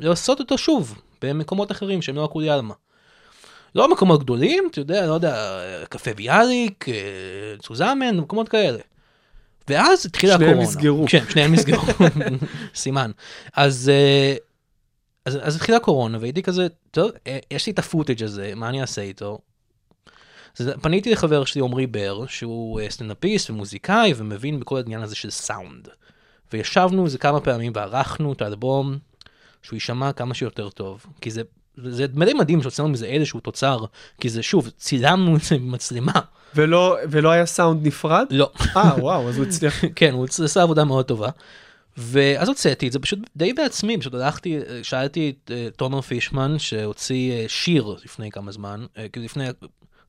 [0.00, 2.74] ולעשות אותו שוב במקומות אחרים שהם לא הכולי עלמא.
[3.74, 6.94] לא מקומות גדולים, אתה יודע, לא יודע, קפה ביאליק, אה,
[7.62, 8.78] צוזמן, מקומות כאלה.
[9.68, 10.68] ואז התחילה שניהם הקורונה.
[10.68, 11.04] נסגרו.
[11.08, 11.82] כן, שניהם נסגרו,
[12.74, 13.10] סימן.
[13.54, 14.34] אז, אה,
[15.24, 18.68] אז, אז התחילה הקורונה והייתי כזה, טוב, אה, יש לי את ה footage הזה, מה
[18.68, 19.38] אני אעשה איתו?
[20.58, 25.88] אז פניתי לחבר שלי עמרי בר, שהוא סטנדאפיסט ומוזיקאי ומבין בכל העניין הזה של סאונד.
[26.52, 28.98] וישבנו איזה כמה פעמים וערכנו את האלבום,
[29.62, 31.06] שהוא יישמע כמה שיותר טוב.
[31.20, 31.42] כי זה,
[31.84, 33.84] זה די מדהים שהוצאנו מזה איזשהו תוצר,
[34.20, 36.20] כי זה שוב, צילמנו את זה במצלמה.
[36.54, 38.26] ולא, ולא היה סאונד נפרד?
[38.30, 38.50] לא.
[38.76, 39.84] אה, וואו, אז הוא הצליח.
[39.96, 41.28] כן, הוא עשה עבודה מאוד טובה.
[41.96, 47.32] ואז הוצאתי את זה פשוט די בעצמי, פשוט הלכתי, שאלתי את אה, תומר פישמן שהוציא
[47.32, 49.44] אה, שיר לפני כמה זמן, כאילו לפני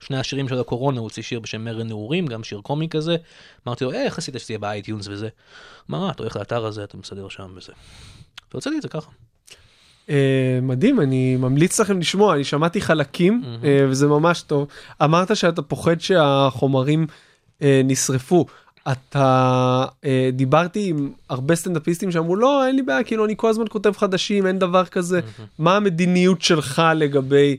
[0.03, 3.15] שני השירים של הקורונה הוא הוציא שיר בשם מרד נעורים, גם שיר קומי כזה.
[3.67, 5.29] אמרתי לו, "אה, איך עשית שזה יהיה ב iTunes וזה?
[5.89, 7.73] אמר, "אה, אתה הולך לאתר הזה, אתה מסדר שם וזה.
[8.51, 9.11] והוצאתי את זה ככה.
[10.09, 14.67] אה, מדהים, אני ממליץ לכם לשמוע, אני שמעתי חלקים, אה, וזה ממש טוב.
[15.03, 17.07] אמרת שאתה פוחד שהחומרים
[17.61, 18.45] אה, נשרפו.
[18.91, 23.65] אתה אה, דיברתי עם הרבה סטנדאפיסטים שאמרו לא אין לי בעיה כאילו אני כל הזמן
[23.69, 25.19] כותב חדשים אין דבר כזה
[25.59, 27.57] מה המדיניות שלך לגבי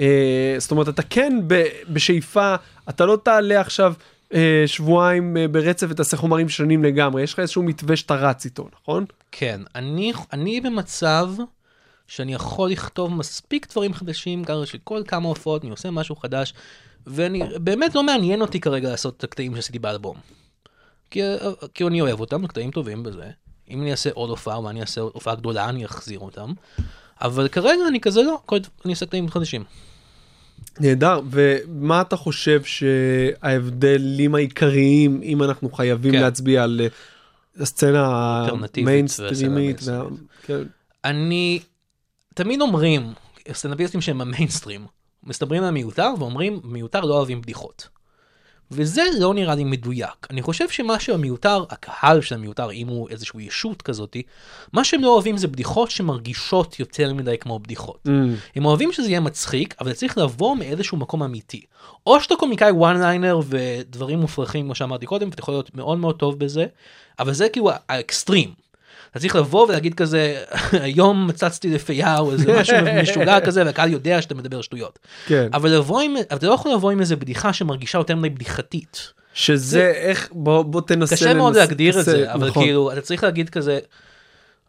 [0.00, 2.54] אה, זאת אומרת אתה כן ב, בשאיפה
[2.88, 3.94] אתה לא תעלה עכשיו
[4.34, 8.68] אה, שבועיים אה, ברצף ותעשה חומרים שונים לגמרי יש לך איזשהו מתווה שאתה רץ איתו
[8.82, 9.04] נכון?
[9.32, 11.28] כן, אני, אני במצב
[12.08, 16.54] שאני יכול לכתוב מספיק דברים חדשים, ככה שכל כמה הופעות אני עושה משהו חדש,
[17.06, 20.16] ואני באמת לא מעניין אותי כרגע לעשות את הקטעים שעשיתי באלבום.
[21.10, 21.20] כי,
[21.74, 23.30] כי אני אוהב אותם, קטעים טובים בזה.
[23.70, 26.52] אם אני אעשה עוד הופעה, או אני אעשה הופעה גדולה, אני אחזיר אותם.
[27.20, 29.64] אבל כרגע אני כזה לא, כל, אני אעשה קטעים חדשים.
[30.80, 36.20] נהדר ומה אתה חושב שההבדלים העיקריים אם אנחנו חייבים כן.
[36.20, 36.86] להצביע על אה,
[37.62, 38.06] הסצנה
[38.76, 39.80] המיינסטרימית.
[39.84, 40.02] וה-
[40.42, 40.62] כן.
[41.04, 41.60] אני,
[42.36, 43.12] תמיד אומרים,
[43.52, 44.86] סטנדאפיסטים שהם המיינסטרים,
[45.24, 47.88] מסתכלים על מיותר ואומרים, מיותר לא אוהבים בדיחות.
[48.70, 50.26] וזה לא נראה לי מדויק.
[50.30, 54.22] אני חושב שמה שהמיותר, הקהל של המיותר, אם הוא איזושהי ישות כזאתי,
[54.72, 57.98] מה שהם לא אוהבים זה בדיחות שמרגישות יותר מדי כמו בדיחות.
[58.06, 58.10] Mm.
[58.56, 61.60] הם אוהבים שזה יהיה מצחיק, אבל זה צריך לבוא מאיזשהו מקום אמיתי.
[62.06, 66.16] או שאתה קומיקאי one liner ודברים מופרכים, כמו שאמרתי קודם, ואתה יכול להיות מאוד מאוד
[66.16, 66.66] טוב בזה,
[67.18, 68.50] אבל זה כאילו האקסטרים.
[69.16, 70.42] אתה צריך לבוא ולהגיד כזה,
[70.72, 74.98] היום מצצתי לפיה או איזה משהו משוגע כזה, והקהל יודע שאתה מדבר שטויות.
[75.26, 75.48] כן.
[75.52, 79.12] אבל לבוא עם, אתה לא יכול לבוא עם איזה בדיחה שמרגישה יותר מדי בדיחתית.
[79.34, 82.62] שזה איך בוא בוא תנסה קשה מאוד לנס- להגדיר את תנסה- זה, אבל נכון.
[82.62, 83.78] כאילו, אתה צריך להגיד כזה,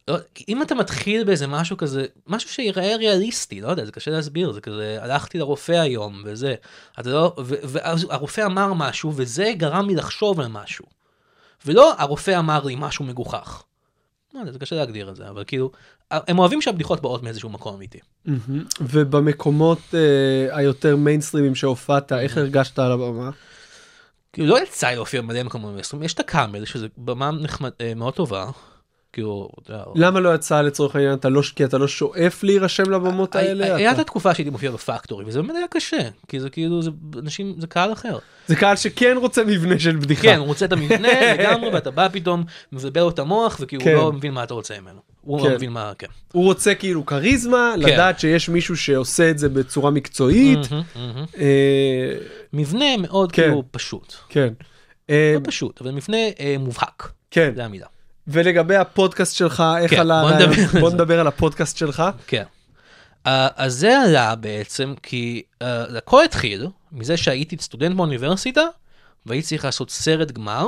[0.08, 0.16] לא,
[0.50, 4.62] אם אתה מתחיל באיזה משהו כזה, משהו שיראה ריאליסטי, לא יודע, זה קשה להסביר, זה
[4.62, 6.56] כזה, הלכתי לרופא היום, וזה,
[7.00, 7.34] אתה לא,
[7.64, 10.86] ואז הרופא אמר משהו, וזה גרם לי לחשוב על משהו.
[11.66, 13.64] ולא הרופא אמר לי משהו מגוחך.
[14.38, 15.72] לא יודע, זה קשה להגדיר את זה, אבל כאילו,
[16.12, 18.00] הם אוהבים שהבדיחות באות מאיזשהו מקום אמיתי.
[18.82, 23.30] ובמקומות אה, היותר מיינסטרימים שהופעת איך הרגשת על הבמה?
[24.34, 27.32] כאילו לא יצא לי להופיע במלא מקומות מיינסטרים, יש את הקאמל, שזה במה
[27.82, 28.50] אה, מאוד טובה.
[29.14, 32.92] כאילו, אתה יודע, למה לא יצא לצורך העניין אתה לא כי אתה לא שואף להירשם
[32.92, 33.76] לבמות האלה?
[33.76, 37.56] היה את התקופה שהייתי מופיע בפקטורי וזה באמת היה קשה כי זה כאילו זה אנשים
[37.58, 40.22] זה קהל אחר זה קהל שכן רוצה מבנה של בדיחה.
[40.22, 43.94] כן הוא רוצה את המבנה לגמרי ואתה בא פתאום מבלבל לו את המוח וכאילו כן.
[43.94, 45.00] הוא לא מבין מה אתה רוצה ממנו.
[45.22, 45.50] הוא כן.
[45.50, 46.08] לא מבין מה כן.
[46.34, 47.82] הוא רוצה כאילו כריזמה, כן.
[47.82, 50.60] לדעת שיש מישהו שעושה את זה בצורה מקצועית.
[51.38, 52.14] אה,
[52.54, 53.44] מבנה מאוד כן.
[53.44, 54.14] כאילו פשוט.
[54.30, 54.54] כן.
[55.10, 57.12] אה, לא פשוט אבל מבנה אה, מובהק.
[57.32, 57.52] כן.
[57.56, 57.88] זה המילה.
[58.28, 60.32] ולגבי הפודקאסט שלך, איך כן, עלה בוא?
[60.32, 60.90] נדבר בוא.
[60.90, 62.04] נדבר על הפודקאסט שלך.
[62.28, 62.44] כן.
[63.28, 65.66] Uh, אז זה עלה בעצם כי uh,
[65.98, 68.62] הכל התחיל מזה שהייתי סטודנט באוניברסיטה
[69.26, 70.68] והייתי צריך לעשות סרט גמר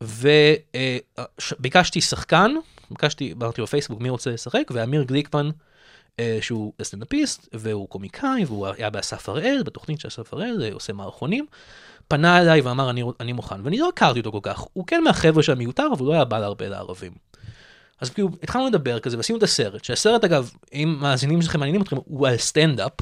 [0.00, 2.54] וביקשתי שחקן,
[2.90, 8.66] ביקשתי, אמרתי לו פייסבוק מי רוצה לשחק ואמיר גליקמן uh, שהוא סטנדאפיסט והוא קומיקאי והוא
[8.66, 11.46] היה באסף הראל, בתוכנית של אסף הראל אה, עושה מערכונים.
[12.08, 15.42] פנה אליי ואמר אני, אני מוכן ואני לא הכרתי אותו כל כך הוא כן מהחבר'ה
[15.42, 17.12] של המיותר אבל הוא לא היה בא להרבה לערבים.
[18.00, 21.96] אז כאילו התחלנו לדבר כזה ועשינו את הסרט שהסרט אגב אם מאזינים שלכם מעניינים אתכם
[22.04, 22.92] הוא על סטנדאפ.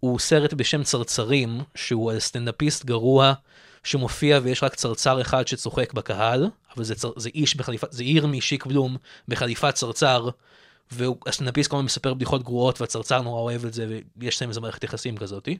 [0.00, 3.32] הוא סרט בשם צרצרים שהוא על סטנדאפיסט גרוע
[3.84, 8.40] שמופיע ויש רק צרצר אחד שצוחק בקהל אבל זה, צר, זה איש בחליפת זה ירמי
[8.40, 8.96] שיק בלום
[9.28, 10.28] בחליפת צרצר.
[10.90, 14.84] והסטנדאפיסט כל הזמן מספר בדיחות גרועות והצרצר נורא אוהב את זה ויש להם איזה מערכת
[14.84, 15.58] יחסים כזאתי.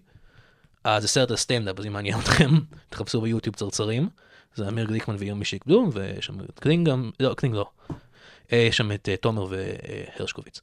[0.84, 2.50] אז זה סרט על סטנדאפ אז אם מעניין אתכם
[2.90, 4.08] תחפשו ביוטיוב צרצרים.
[4.54, 7.66] זה אמיר גליקמן וירמי שיק בלום ויש שם את קלינג גם לא קלינג לא.
[8.52, 10.60] אה, יש שם את אה, תומר והרשקוביץ.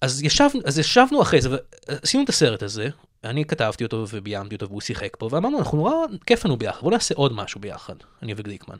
[0.00, 1.48] אז ישבנו, אז ישבנו אחרי זה,
[1.88, 2.88] ועשינו את הסרט הזה,
[3.24, 5.92] אני כתבתי אותו וביימתי אותו והוא שיחק פה, ואמרנו, אנחנו נורא
[6.26, 8.76] כיף לנו ביחד, בוא נעשה עוד משהו ביחד, אני וגליקמן.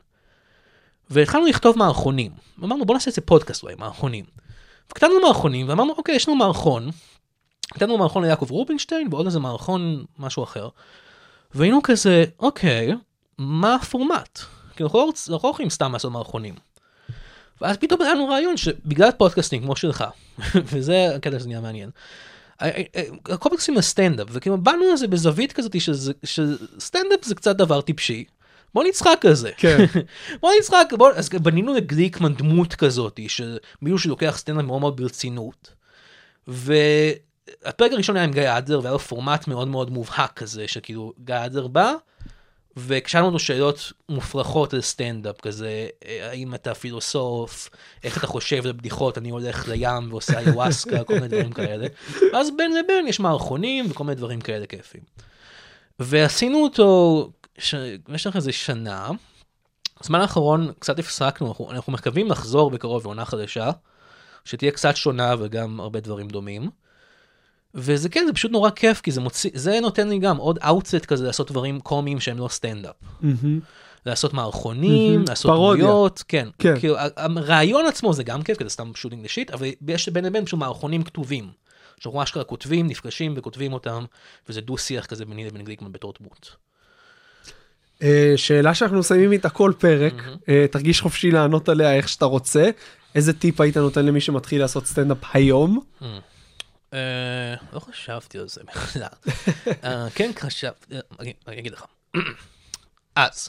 [1.10, 2.32] והתחלנו לכתוב מערכונים,
[2.64, 4.24] אמרנו בוא נעשה איזה פודקאסט אולי, מערכונים.
[4.90, 6.90] וכתבנו מערכונים ואמרנו, אוקיי, יש לנו מערכון,
[7.74, 10.68] כתבנו מערכון ליעקב רובינשטיין ועוד איזה מערכון משהו אחר.
[11.54, 12.92] והיינו כזה, אוקיי,
[13.38, 14.38] מה הפורמט?
[14.76, 16.54] כי אנחנו לא, אנחנו לא סתם לעשות מערכונים.
[17.60, 20.04] ואז פתאום היה לנו רעיון שבגלל פודקאסטים כמו שלך,
[20.72, 21.90] וזה הקטע שזה נהיה מעניין,
[23.28, 25.76] הפודקאסטים הסטנדאפ, וכאילו באנו לזה בזווית כזאת
[26.24, 28.24] שסטנדאפ זה קצת דבר טיפשי.
[28.74, 29.50] בוא נצחק על זה.
[29.56, 29.84] כן.
[30.40, 35.72] בוא נצחק, בוא, אז בנינו לגליקמן דמות כזאת, של מישהו שלוקח סטנדאפ מאוד מאוד ברצינות.
[37.64, 41.34] והפרק הראשון היה עם גיא אדלר, והיה לו פורמט מאוד מאוד מובהק כזה, שכאילו גיא
[41.44, 41.92] אדלר בא,
[42.76, 45.88] ושאלנו אותו שאלות מופרכות על סטנדאפ, כזה,
[46.22, 47.70] האם אתה פילוסוף,
[48.04, 51.86] איך אתה חושב על בדיחות, אני הולך לים ועושה איוואסקה, כל מיני דברים כאלה.
[52.32, 55.00] ואז בין לבין יש מערכונים וכל מיני דברים כאלה כיפים.
[55.98, 57.30] ועשינו אותו.
[58.08, 59.10] במשך איזה שנה.
[60.00, 63.70] בזמן האחרון קצת הפסקנו, אנחנו, אנחנו מקווים לחזור בקרוב לעונה חדשה,
[64.44, 66.70] שתהיה קצת שונה וגם הרבה דברים דומים.
[67.76, 71.06] וזה כן, זה פשוט נורא כיף, כי זה מוציא, זה נותן לי גם עוד אאוטסט
[71.06, 72.94] כזה לעשות דברים קומיים שהם לא סטנדאפ.
[73.20, 73.60] מהמם.
[74.06, 75.24] לעשות מערכונים, מהמם.
[75.28, 75.50] לעשות.
[75.50, 76.48] דמויות, כן.
[76.58, 76.78] כן.
[76.78, 80.44] כאילו, הרעיון עצמו זה גם כיף, כזה סתם shooting the shit, אבל יש בין לבין
[80.44, 81.48] פשוט מערכונים כתובים.
[82.00, 84.04] שאנחנו אשכרה כותבים, נפגשים וכותבים אותם,
[84.48, 86.56] וזה דו שיח כזה ביני לבין גליקמן בתור דמות.
[88.02, 90.14] אה, שאלה שאנחנו מסיימים איתה כל פרק,
[90.48, 92.70] אה, תרגיש חופשי לענות עליה איך שאתה רוצה.
[93.14, 95.80] איזה טיפ היית נותן למי שמתחיל לעשות סטנדאפ היום?
[96.02, 96.18] אה,
[97.72, 99.06] לא חשבתי על זה בכלל.
[99.84, 101.00] אה, כן חשבתי, אה,
[101.48, 101.84] אני אגיד לך.
[103.16, 103.48] אז,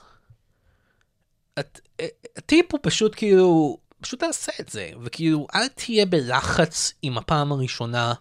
[1.57, 2.07] הט- אה,
[2.37, 8.13] הטיפ הוא פשוט כאילו, פשוט תעשה את זה, וכאילו אל תהיה בלחץ אם הפעם הראשונה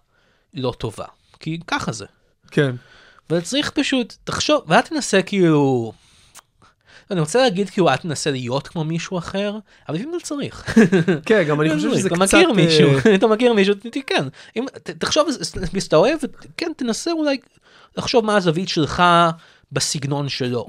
[0.55, 1.07] לא טובה,
[1.41, 2.07] כי ככה זה.
[2.51, 2.75] כן.
[3.31, 5.93] ואתה צריך פשוט, תחשוב, ואל תנסה כאילו...
[7.11, 10.78] אני רוצה להגיד כאילו אל תנסה להיות כמו מישהו אחר, אבל לפעמים לא צריך.
[11.26, 12.22] כן, גם אני חושב שזה אתה קצת...
[12.34, 14.24] מכיר אה, מישהו, אתה מכיר מישהו, ת- ת- כן.
[14.57, 15.28] אם- ת- תחשוב,
[15.88, 16.18] אתה אוהב,
[16.57, 17.36] כן, תנסה אולי
[17.96, 19.02] לחשוב מה הזווית שלך
[19.72, 20.66] בסגנון שלו.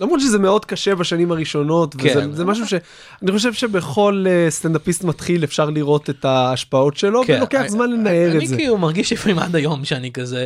[0.00, 2.32] למרות שזה מאוד קשה בשנים הראשונות, וזה כן.
[2.32, 7.60] זה משהו שאני חושב שבכל אה, סטנדאפיסט מתחיל אפשר לראות את ההשפעות שלו, כן, ולוקח
[7.60, 8.56] אני- זמן לנער את אני זה.
[8.56, 10.44] כאילו מרגיש לפעמים עד היום שאני כזה,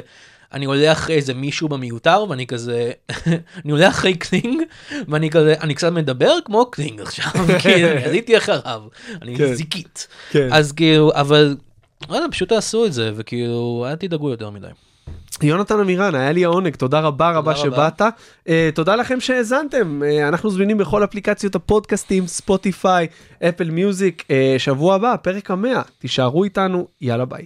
[0.53, 2.93] אני עולה אחרי איזה מישהו במיותר ואני כזה,
[3.65, 4.63] אני עולה אחרי קלינג
[5.09, 7.33] ואני כזה, אני קצת מדבר כמו קלינג עכשיו,
[7.63, 8.83] כאילו, אני עליתי אחריו,
[9.23, 9.55] אני כן.
[9.55, 10.09] זיקית.
[10.31, 10.49] כן.
[10.53, 11.57] אז כאילו, אבל,
[12.09, 14.69] יודע, פשוט תעשו את זה וכאילו, אל תדאגו יותר מדי.
[15.43, 17.55] יונתן עמירן, היה לי העונג, תודה רבה רבה רבה.
[17.55, 18.01] שבאת.
[18.01, 23.07] Uh, תודה לכם שהאזנתם, uh, אנחנו זמינים בכל אפליקציות הפודקאסטים, ספוטיפיי,
[23.49, 24.23] אפל מיוזיק.
[24.23, 27.45] Uh, שבוע הבא, פרק המאה, תישארו איתנו, יאללה ביי.